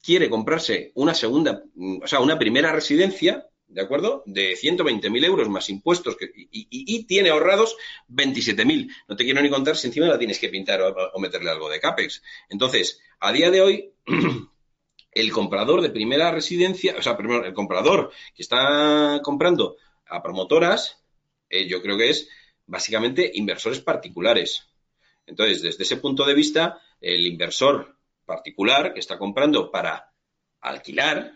[0.02, 1.62] quiere comprarse una segunda,
[2.02, 4.22] o sea, una primera residencia ¿de acuerdo?
[4.26, 7.76] De 120.000 euros más impuestos y, tiene ahorrados
[8.08, 8.90] 27.000.
[9.08, 11.80] No te quiero ni contar si encima la tienes que pintar o, meterle algo de
[11.80, 12.22] CAPEX.
[12.48, 13.92] Entonces, a día de hoy,
[15.12, 19.76] el comprador de primera residencia, o sea, primero, el comprador que está comprando
[20.08, 21.02] a promotoras,
[21.48, 22.28] eh, yo creo que es
[22.66, 24.68] básicamente inversores particulares.
[25.26, 30.12] Entonces, desde ese punto de vista, el inversor particular que está comprando para
[30.60, 31.32] alquilar,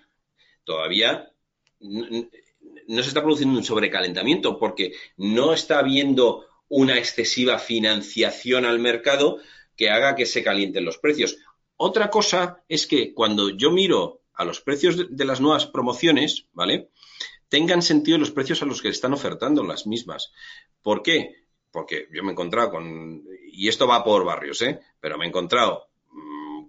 [0.64, 1.32] todavía
[1.80, 9.38] no, se está produciendo un sobrecalentamiento porque no está habiendo una excesiva financiación al mercado
[9.76, 11.38] que haga que se calienten los precios.
[11.76, 16.90] Otra cosa es que cuando yo miro a los precios de, las nuevas promociones, ¿vale?
[17.48, 20.32] Tengan sentido los precios a los que están ofertando las mismas.
[20.82, 21.44] ¿Por qué?
[21.70, 24.80] Porque yo me he encontrado con, y esto va por barrios, ¿eh?
[25.00, 25.90] Pero me he encontrado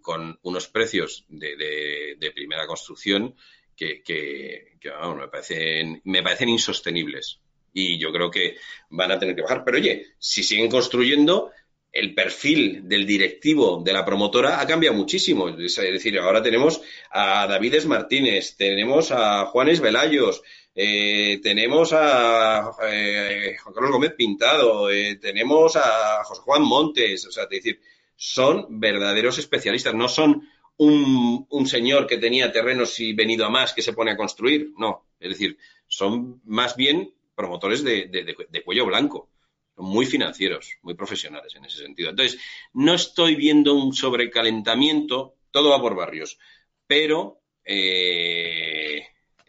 [0.02, 3.36] con unos precios de, primera construcción
[3.76, 4.78] que,
[5.16, 7.40] me, parecen, me parecen insostenibles.
[7.74, 8.58] Y yo creo que
[8.90, 9.64] van a tener que bajar.
[9.64, 11.52] Pero oye, si siguen construyendo,
[11.92, 15.50] el perfil del directivo de la promotora ha cambiado muchísimo.
[15.50, 20.42] Es decir, ahora tenemos a Davides Martínez, tenemos a Juanes Velayos,
[20.74, 27.32] eh, tenemos a eh, Juan Carlos Gómez Pintado, eh, tenemos a José Juan Montes, o
[27.32, 27.82] sea, es decir,
[28.16, 30.48] son verdaderos especialistas, no son
[30.78, 35.06] un, señor que tenía terrenos y venido a más que se pone a construir, no,
[35.20, 35.58] es decir,
[35.88, 39.30] son más bien promotores de, cuello blanco,
[39.76, 42.10] son muy financieros, muy profesionales en ese sentido.
[42.10, 42.40] Entonces,
[42.74, 46.40] no estoy viendo un sobrecalentamiento, todo va por barrios,
[46.88, 47.42] pero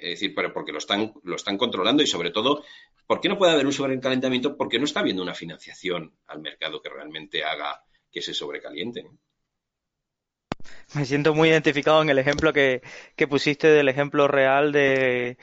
[0.03, 2.65] es decir, pero porque lo están, lo están controlando y sobre todo,
[3.07, 4.57] ¿por qué no puede haber un sobrecalentamiento?
[4.57, 9.07] Porque no está habiendo una financiación al mercado que realmente haga que se sobrecaliente.
[10.95, 12.83] Me siento muy identificado en el ejemplo que,
[13.29, 15.37] pusiste del ejemplo real de,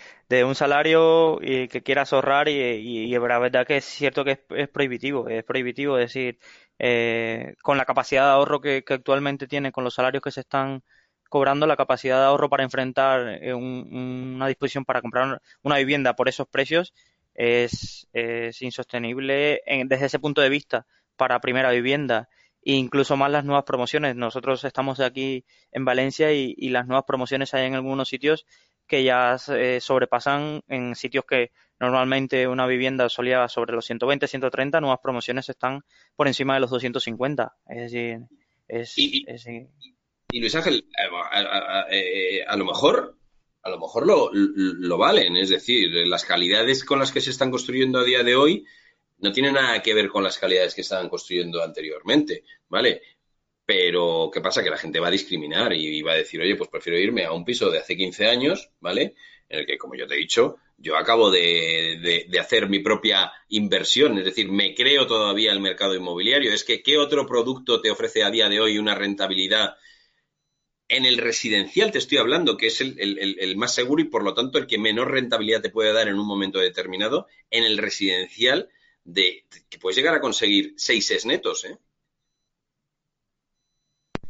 [0.45, 5.28] un salario y que quieras ahorrar y, la verdad que es cierto que es, prohibitivo,
[5.28, 6.39] es prohibitivo, es decir,
[6.78, 10.84] eh, con la capacidad de ahorro que, actualmente tiene, con los salarios que se están
[11.30, 16.30] cobrando, la capacidad de ahorro para enfrentar eh, una disposición para comprar una vivienda por
[16.30, 16.93] esos precios
[17.36, 18.07] es,
[18.61, 22.30] insostenible desde ese punto de vista para primera vivienda
[22.70, 24.15] e incluso más las nuevas promociones.
[24.15, 28.45] Nosotros estamos aquí en Valencia y, las nuevas promociones hay en algunos sitios
[28.86, 34.99] que ya sobrepasan en sitios que normalmente una vivienda solía sobre los 120, 130, nuevas
[35.01, 35.82] promociones están
[36.15, 37.55] por encima de los 250.
[37.70, 38.20] Es decir,
[38.67, 38.93] es...
[38.97, 40.88] Y, Luis Ángel,
[41.89, 43.17] eh, a, lo mejor
[43.63, 47.49] a lo mejor lo, lo, valen, es decir, las calidades con las que se están
[47.49, 48.63] construyendo a día de hoy
[49.20, 53.01] no tiene nada que ver con las calidades que estaban construyendo anteriormente, ¿vale?
[53.65, 54.63] Pero, ¿qué pasa?
[54.63, 57.34] Que la gente va a discriminar y va a decir, oye, pues prefiero irme a
[57.34, 59.13] un piso de hace 15 años, ¿vale?
[59.47, 64.17] En el que, como yo te he dicho, yo acabo de, hacer mi propia inversión,
[64.17, 66.53] es decir, me creo todavía el mercado inmobiliario.
[66.53, 69.76] Es que, ¿qué otro producto te ofrece a día de hoy una rentabilidad?
[70.88, 74.34] En el residencial te estoy hablando, que es el, el, más seguro y por lo
[74.34, 77.28] tanto el que menor rentabilidad te puede dar en un momento determinado.
[77.51, 78.70] En el residencial
[79.14, 81.78] de que puedes llegar a conseguir seis es netos, ¿eh?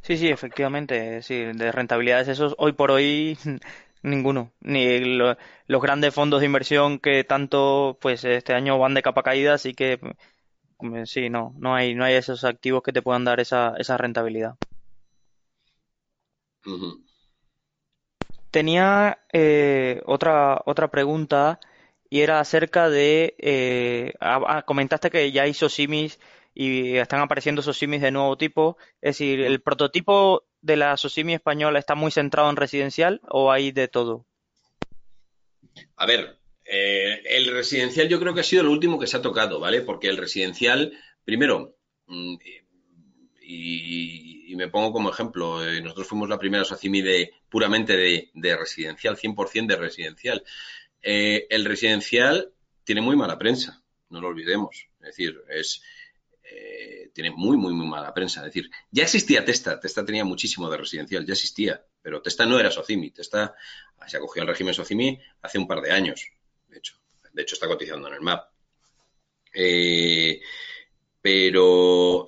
[0.02, 3.38] Sí, sí, efectivamente, sí, de rentabilidades esos hoy por hoy
[4.04, 5.00] ninguno, ni
[5.68, 9.74] los grandes fondos de inversión que tanto pues este año van de capa caída, así
[9.74, 10.00] que
[10.80, 13.98] mm, sí, no, no hay no hay esos activos que te puedan dar esa, esa
[13.98, 14.56] rentabilidad.
[18.52, 21.60] Tenía eh, otra otra pregunta
[22.10, 24.14] y era acerca de, eh,
[24.66, 26.20] comentaste que ya hay SOSIMIS
[26.54, 31.80] y están apareciendo SOSIMIS de nuevo tipo, es decir, ¿el prototipo de la SOSIMI española
[31.80, 34.26] está muy centrado en residencial o hay de todo?
[35.96, 39.22] A ver, eh, el residencial yo creo que ha sido lo último que se ha
[39.22, 39.82] tocado, ¿vale?
[39.82, 40.94] Porque el residencial,
[41.24, 42.36] primero, mm,
[43.42, 48.58] y, me pongo como ejemplo, eh, nosotros fuimos la primera SOCIMI de, puramente de, de
[48.58, 50.44] residencial, 100% de residencial.
[51.02, 52.52] Eh, el residencial
[52.84, 54.88] tiene muy mala prensa, no lo olvidemos.
[55.00, 55.82] Es decir, es,
[56.44, 58.42] eh, tiene muy, muy, muy mala prensa.
[58.42, 62.60] Es decir, ya existía Testa, Testa tenía muchísimo de residencial, ya existía, pero Testa no
[62.60, 63.12] era Socimi.
[63.12, 63.56] Testa
[64.08, 66.26] se acogió al régimen Socimi hace un par de años,
[66.68, 66.96] de hecho.
[67.34, 68.50] De hecho, está cotizando en el MAP.
[69.54, 70.42] Eh,
[71.22, 72.26] pero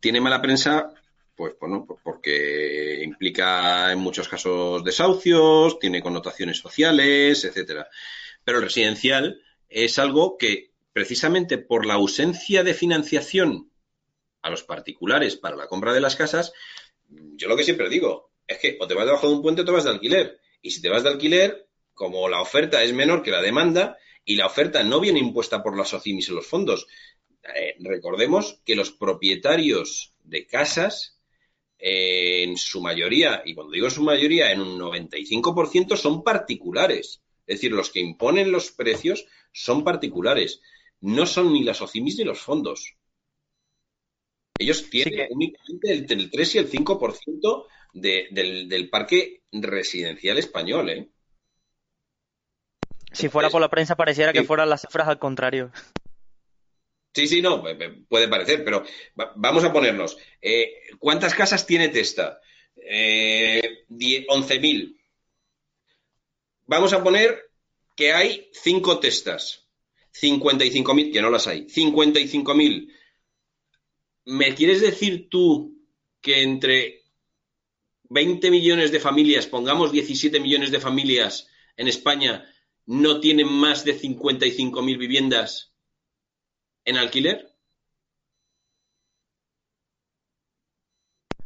[0.00, 0.92] tiene mala prensa
[1.42, 7.88] pues bueno, porque implica en muchos casos desahucios, tiene connotaciones sociales, etcétera.
[8.44, 13.72] Pero el residencial es algo que precisamente por la ausencia de financiación
[14.40, 16.52] a los particulares para la compra de las casas,
[17.08, 19.64] yo lo que siempre digo es que o te vas debajo de un puente o
[19.64, 20.38] te vas de alquiler.
[20.60, 24.36] Y si te vas de alquiler, como la oferta es menor que la demanda y
[24.36, 26.86] la oferta no viene impuesta por las SOCIMIS y los fondos,
[27.42, 31.18] eh, recordemos que los propietarios de casas
[31.84, 37.22] en su mayoría, y cuando digo su mayoría, en un 95% son particulares.
[37.44, 40.62] Es decir, los que imponen los precios son particulares.
[41.00, 42.94] No son ni las OCIMIS ni los fondos.
[44.56, 50.88] Ellos tienen únicamente entre el 3 y el 5% de, del, del parque residencial español.
[50.90, 51.08] ¿eh?
[53.10, 55.72] Si fuera por la prensa, pareciera que fueran las cifras al contrario.
[57.14, 57.62] Sí, sí, no,
[58.08, 58.84] puede parecer, pero
[59.36, 60.16] vamos a ponernos.
[60.40, 62.40] Eh, ¿Cuántas casas tiene Testa?
[62.74, 64.96] Eh, 11.000.
[66.66, 67.50] Vamos a poner
[67.94, 69.68] que hay cinco testas.
[70.18, 71.66] 55.000, que no las hay.
[71.66, 72.90] 55.000.
[74.24, 75.82] ¿Me quieres decir tú
[76.20, 77.02] que entre
[78.08, 82.46] 20 millones de familias, pongamos 17 millones de familias en España,
[82.86, 85.71] no tienen más de 55.000 viviendas
[86.84, 87.48] en alquiler?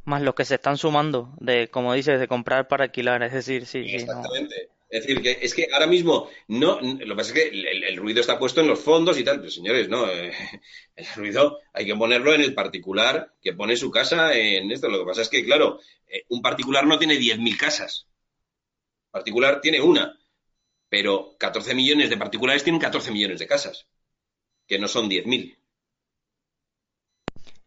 [0.05, 3.67] Más los que se están sumando, de como dices, de comprar para alquilar, es decir,
[3.67, 3.97] sí, sí.
[3.97, 4.71] Exactamente.
[4.89, 8.21] Es decir, que es que ahora mismo no, lo que pasa es que el, ruido
[8.21, 10.33] está puesto en los fondos y tal, pero señores, no, eh,
[10.97, 14.89] el ruido hay que ponerlo en el particular que pone su casa en esto.
[14.89, 18.07] Lo que pasa es que, claro, eh, un particular no tiene 10.000 casas.
[19.11, 20.17] Particular tiene una,
[20.89, 23.89] pero 14 millones de particulares tienen 14 millones de casas,
[24.67, 25.57] que no son 10.000.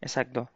[0.00, 0.50] Exacto.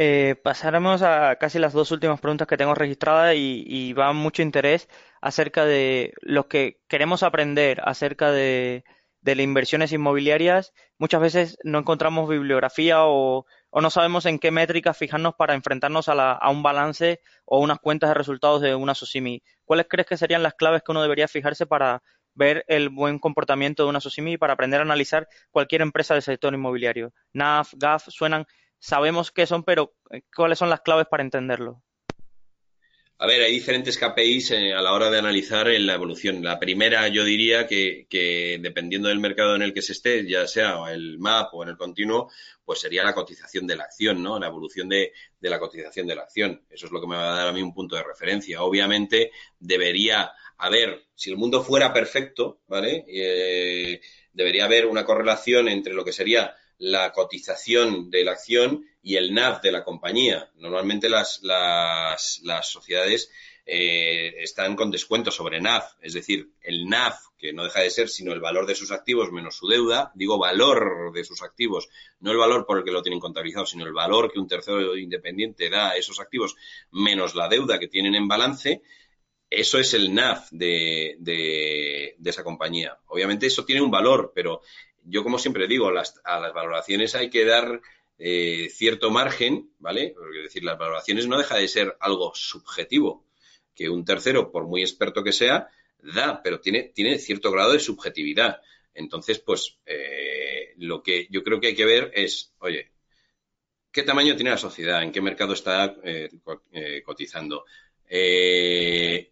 [0.00, 4.88] Eh, pasaremos a casi las dos últimas preguntas que tengo registradas y, va mucho interés
[5.20, 8.84] acerca de lo que queremos aprender acerca de,
[9.22, 10.72] las inversiones inmobiliarias.
[10.98, 16.48] Muchas veces no encontramos bibliografía o, no sabemos en qué métricas fijarnos para enfrentarnos a,
[16.50, 19.42] un balance o unas cuentas de resultados de una SOCIMI.
[19.64, 22.02] ¿Cuáles crees que serían las claves que uno debería fijarse para
[22.38, 26.54] ver el buen comportamiento de una SOCIMI para aprender a analizar cualquier empresa del sector
[26.54, 27.12] inmobiliario?
[27.32, 28.46] NAF, GAF, suenan
[28.78, 31.82] sabemos qué son, pero eh, ¿cuáles son las claves para entenderlo?
[33.20, 36.44] A ver, hay diferentes KPIs eh, a la hora de analizar la evolución.
[36.44, 38.06] La primera, yo diría que,
[38.60, 41.76] dependiendo del mercado en el que se esté, ya sea el MAP o en el
[41.76, 42.30] continuo,
[42.64, 44.38] pues sería la cotización de la acción, ¿no?
[44.38, 46.62] La evolución de, la cotización de la acción.
[46.70, 48.62] Eso es lo que me va a dar a mí un punto de referencia.
[48.62, 53.04] Obviamente, debería haber, si el mundo fuera perfecto, ¿vale?
[53.08, 54.00] Eh,
[54.32, 59.34] debería haber una correlación entre lo que sería la cotización de la acción y el
[59.34, 60.50] NAV de la compañía.
[60.56, 63.30] Normalmente las, las, sociedades
[63.66, 68.08] eh, están con descuento sobre NAV, es decir, el NAV, que no deja de ser
[68.08, 71.88] sino el valor de sus activos menos su deuda, digo valor de sus activos,
[72.20, 74.96] no el valor por el que lo tienen contabilizado, sino el valor que un tercero
[74.96, 76.56] independiente da a esos activos
[76.90, 78.82] menos la deuda que tienen en balance,
[79.50, 82.98] eso es el NAV de, de, esa compañía.
[83.06, 84.62] Obviamente eso tiene un valor, pero
[85.04, 87.80] yo como siempre digo, a las valoraciones hay que dar
[88.18, 90.14] eh, cierto margen, ¿vale?
[90.36, 93.24] Es decir, las valoraciones no deja de ser algo subjetivo,
[93.74, 95.68] que un tercero, por muy experto que sea,
[96.02, 98.60] da, pero tiene, tiene cierto grado de subjetividad.
[98.92, 102.90] Entonces, pues, eh, lo que yo creo que hay que ver es, oye,
[103.92, 105.02] ¿qué tamaño tiene la sociedad?
[105.02, 106.28] ¿En qué mercado está eh,
[107.04, 107.64] cotizando?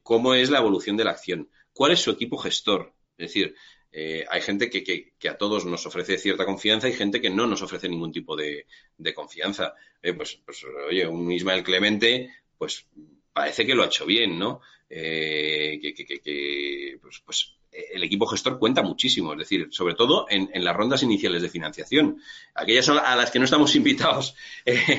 [0.02, 1.48] ¿Cómo es la evolución de la acción?
[1.72, 2.92] ¿Cuál es su equipo gestor?
[3.18, 3.54] Es decir,
[3.98, 7.62] eh, hay gente que, a todos nos ofrece cierta confianza y gente que no nos
[7.62, 8.66] ofrece ningún tipo de,
[9.14, 9.72] confianza.
[10.02, 12.86] Eh, pues, pues, oye, un Ismael Clemente, pues
[13.32, 14.60] parece que lo ha hecho bien, ¿no?
[14.90, 20.76] Eh, que, pues, pues, el equipo gestor cuenta muchísimo, es decir, sobre todo en, las
[20.76, 22.20] rondas iniciales de financiación.
[22.54, 24.34] Aquellas a las que no estamos invitados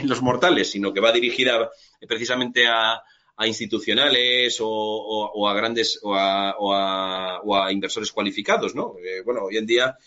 [0.06, 1.70] los mortales, sino que va dirigida
[2.08, 3.04] precisamente a,
[3.38, 8.96] a institucionales o, a grandes o a, inversores cualificados, ¿no?
[9.24, 9.98] bueno, hoy en día,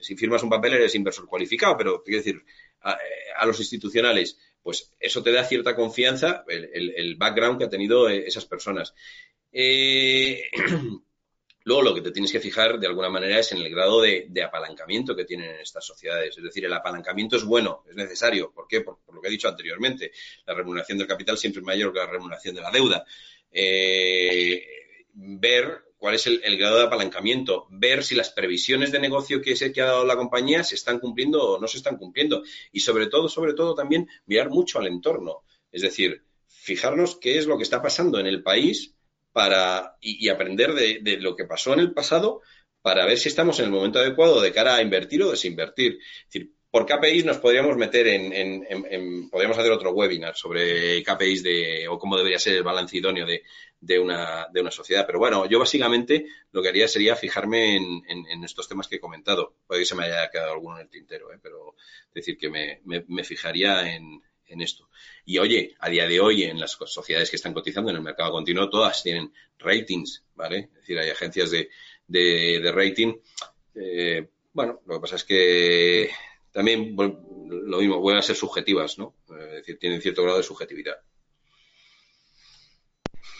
[0.00, 2.42] si firmas un papel eres inversor cualificado, pero quiero decir,
[2.80, 8.24] a, los institucionales, pues eso te da cierta confianza, el, background que ha tenido eh,
[8.26, 8.94] esas personas.
[9.52, 10.42] Eh,
[11.68, 14.42] Luego lo que te tienes que fijar de alguna manera es en el grado de,
[14.42, 16.34] apalancamiento que tienen estas sociedades.
[16.34, 18.50] Es decir, el apalancamiento es bueno, es necesario.
[18.50, 18.80] ¿Por qué?
[18.80, 20.10] Por, lo que he dicho anteriormente.
[20.46, 23.04] La remuneración del capital siempre es mayor que la remuneración de la deuda.
[23.52, 24.64] Eh,
[25.12, 29.82] ver cuál es el, grado de apalancamiento, ver si las previsiones de negocio que, que
[29.82, 32.44] ha dado la compañía se están cumpliendo o no se están cumpliendo.
[32.72, 35.42] Y sobre todo, sobre todo también mirar mucho al entorno.
[35.70, 38.94] Es decir, fijarnos qué es lo que está pasando en el país
[39.38, 42.42] para, y, aprender de, lo que pasó en el pasado
[42.82, 46.00] para ver si estamos en el momento adecuado de cara a invertir o desinvertir.
[46.00, 51.86] Es decir, por KPIs nos podríamos meter en, podríamos hacer otro webinar sobre KPIs de,
[51.86, 55.06] o cómo debería ser el balance idóneo de, una, de una sociedad.
[55.06, 59.54] Pero bueno, yo básicamente lo que haría sería fijarme en, estos temas que he comentado.
[59.68, 61.38] Puede que se me haya quedado alguno en el tintero, ¿eh?
[61.40, 61.76] pero
[62.12, 64.88] decir que me fijaría en, en esto.
[65.24, 68.32] Y oye, a día de hoy en las sociedades que están cotizando en el mercado
[68.32, 70.70] continuo, todas tienen ratings, ¿vale?
[70.72, 71.68] Es decir, hay agencias de,
[72.06, 73.14] de, rating.
[73.74, 76.10] Eh, bueno, lo que pasa es que
[76.52, 79.14] también lo mismo, vuelven a ser subjetivas, ¿no?
[79.28, 80.96] Es decir, tienen cierto grado de subjetividad.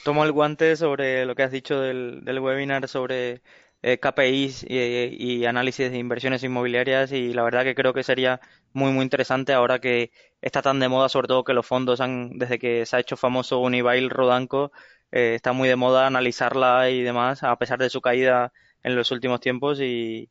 [0.05, 3.43] Tomo el guante sobre lo que has dicho del, del webinar sobre
[3.83, 8.41] eh, KPIs y, análisis de inversiones inmobiliarias y la verdad que creo que sería
[8.73, 10.11] muy muy interesante ahora que
[10.41, 13.17] está tan de moda, sobre todo que los fondos han, desde que se ha hecho
[13.17, 14.73] famoso Unibail Rodanco,
[15.13, 18.53] eh, está muy de moda analizarla y demás, a pesar de su caída
[18.83, 20.31] en los últimos tiempos y,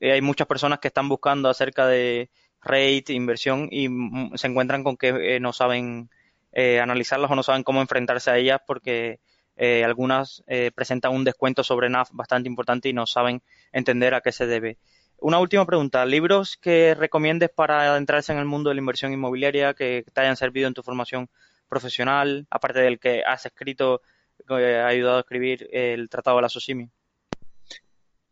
[0.00, 2.30] hay muchas personas que están buscando acerca de
[2.62, 3.88] rate, inversión y
[4.34, 6.10] se encuentran con que eh, no saben
[6.52, 9.20] eh, analizarlas o no saben cómo enfrentarse a ellas porque
[9.56, 13.42] eh, algunas eh, presentan un descuento sobre NAF bastante importante y no saben
[13.72, 14.78] entender a qué se debe.
[15.18, 16.04] Una última pregunta.
[16.04, 20.36] ¿Libros que recomiendes para adentrarse en el mundo de la inversión inmobiliaria que te hayan
[20.36, 21.28] servido en tu formación
[21.68, 24.02] profesional, aparte del que has escrito,
[24.48, 26.88] ha ayudado a escribir el Tratado de la SOCIMI?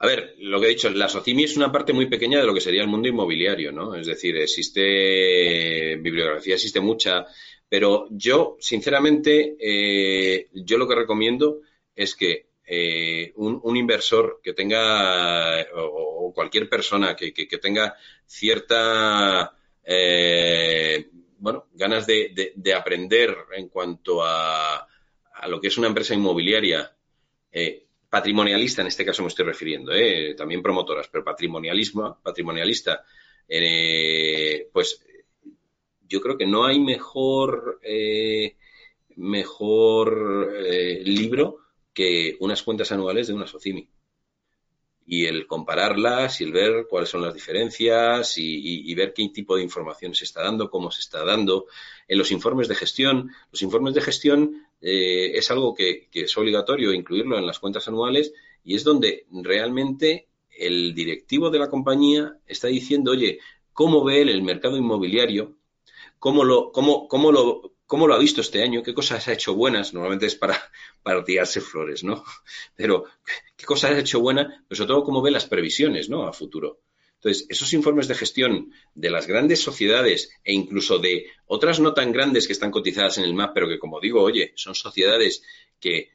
[0.03, 2.55] A ver, lo que he dicho, la SOCIMI es una parte muy pequeña de lo
[2.55, 3.95] que sería el mundo inmobiliario, ¿no?
[3.95, 7.27] Es decir, existe bibliografía, existe mucha,
[7.71, 11.61] pero yo, sinceramente, eh, yo lo que recomiendo
[11.95, 17.95] es que eh, un, inversor que tenga, o, cualquier persona que, tenga
[18.27, 24.89] cierta, eh, bueno, ganas de, aprender en cuanto a,
[25.35, 26.93] a, lo que es una empresa inmobiliaria,
[28.09, 29.93] patrimonialista, en este caso me estoy refiriendo,
[30.37, 33.05] también promotoras, pero patrimonialismo, patrimonialista,
[34.73, 35.05] pues
[36.11, 38.57] yo creo que no hay mejor, eh,
[39.17, 41.59] mejor eh, libro
[41.95, 43.89] que unas cuentas anuales de una SOCIMI.
[45.07, 49.63] Y el compararlas y el ver cuáles son las diferencias y, ver qué tipo de
[49.63, 51.67] información se está dando, cómo se está dando.
[52.07, 56.37] En los informes de gestión, los informes de gestión eh, es algo que, que es
[56.37, 58.33] obligatorio incluirlo en las cuentas anuales
[58.65, 63.39] y es donde realmente el directivo de la compañía está diciendo, oye,
[63.73, 65.60] ¿cómo ve él el mercado inmobiliario?
[66.21, 69.55] Cómo lo, cómo, cómo lo, cómo lo ha visto este año, qué cosas ha hecho
[69.57, 70.57] buenas, normalmente es para,
[71.03, 72.23] para tirarse flores, ¿no?
[72.77, 73.07] Pero
[73.57, 76.29] qué cosas ha hecho buenas, pero sobre todo cómo ve las previsiones, ¿no?
[76.29, 76.79] A futuro.
[77.17, 82.13] Entonces, esos informes de gestión de las grandes sociedades e incluso de otras no tan
[82.13, 85.43] grandes que están cotizadas en el MAP, pero que, como digo, oye, son sociedades
[85.81, 86.11] que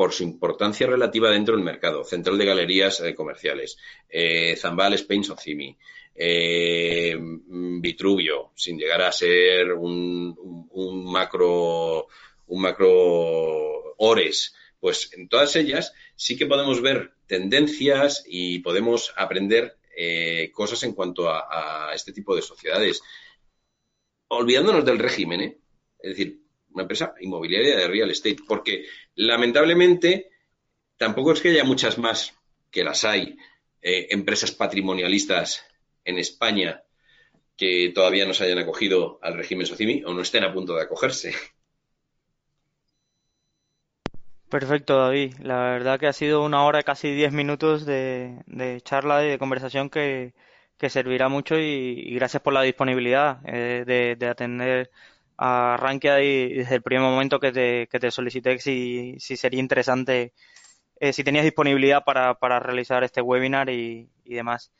[0.00, 3.76] por su importancia relativa dentro del mercado, Central de Galerías eh, Comerciales,
[4.08, 5.76] eh, Zambal Spain Socimi,
[6.14, 10.34] eh, Vitruvio, sin llegar a ser un,
[11.04, 12.06] macro,
[12.46, 19.76] un macro Ores, pues en todas ellas sí que podemos ver tendencias y podemos aprender
[19.94, 23.02] eh, cosas en cuanto a, este tipo de sociedades.
[24.28, 25.58] Olvidándonos del régimen, ¿eh?
[25.98, 26.40] es decir,
[26.72, 30.30] una empresa inmobiliaria de real estate, porque lamentablemente
[30.96, 32.34] tampoco es que haya muchas más
[32.70, 33.36] que las hay,
[33.82, 35.64] eh, empresas patrimonialistas
[36.04, 36.82] en España
[37.56, 40.82] que todavía no se hayan acogido al régimen SOCIMI o no estén a punto de
[40.82, 41.34] acogerse.
[44.50, 45.34] Perfecto, David.
[45.42, 49.90] La verdad que ha sido una hora, casi diez minutos de, charla y de conversación
[49.90, 50.32] que,
[50.88, 54.90] servirá mucho y, gracias por la disponibilidad eh, de, atender
[55.42, 59.58] a Rankia y desde el primer momento que te, que te solicité si, si sería
[59.58, 60.34] interesante,
[60.96, 64.70] eh, si tenías disponibilidad para, para realizar este webinar y demás.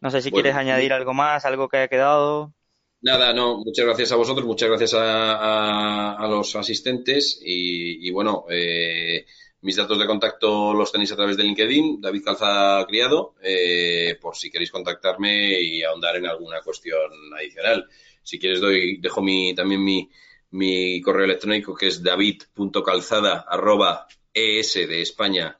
[0.00, 2.54] No sé si quieres añadir algo más, algo que haya quedado.
[3.00, 9.24] Nada, no, muchas gracias a vosotros, muchas gracias a, los asistentes y, bueno, eh,
[9.60, 14.34] mis datos de contacto los tenéis a través de LinkedIn, David Calza Criado, eh, por
[14.34, 17.88] si queréis contactarme y ahondar en alguna cuestión adicional.
[18.28, 20.10] Si quieres doy, dejo mi, también mi,
[20.50, 25.56] mi correo electrónico que es david.calzada arroba de España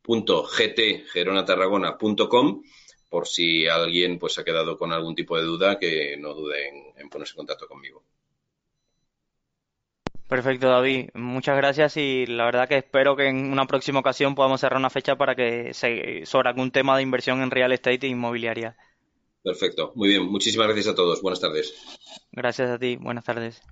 [0.00, 1.04] punto gt
[3.10, 7.10] por si alguien pues ha quedado con algún tipo de duda, que no dude en,
[7.10, 8.02] ponerse en contacto conmigo.
[10.26, 11.10] Perfecto, David.
[11.12, 14.88] Muchas gracias y la verdad que espero que en una próxima ocasión podamos cerrar una
[14.88, 18.74] fecha para que se, sobre algún tema de inversión en real estate e inmobiliaria.
[19.46, 19.92] Perfecto.
[19.94, 20.24] Muy bien.
[20.24, 21.22] Muchísimas gracias a todos.
[21.22, 21.72] Buenas tardes.
[22.32, 22.96] Gracias a ti.
[22.96, 23.62] Buenas tardes.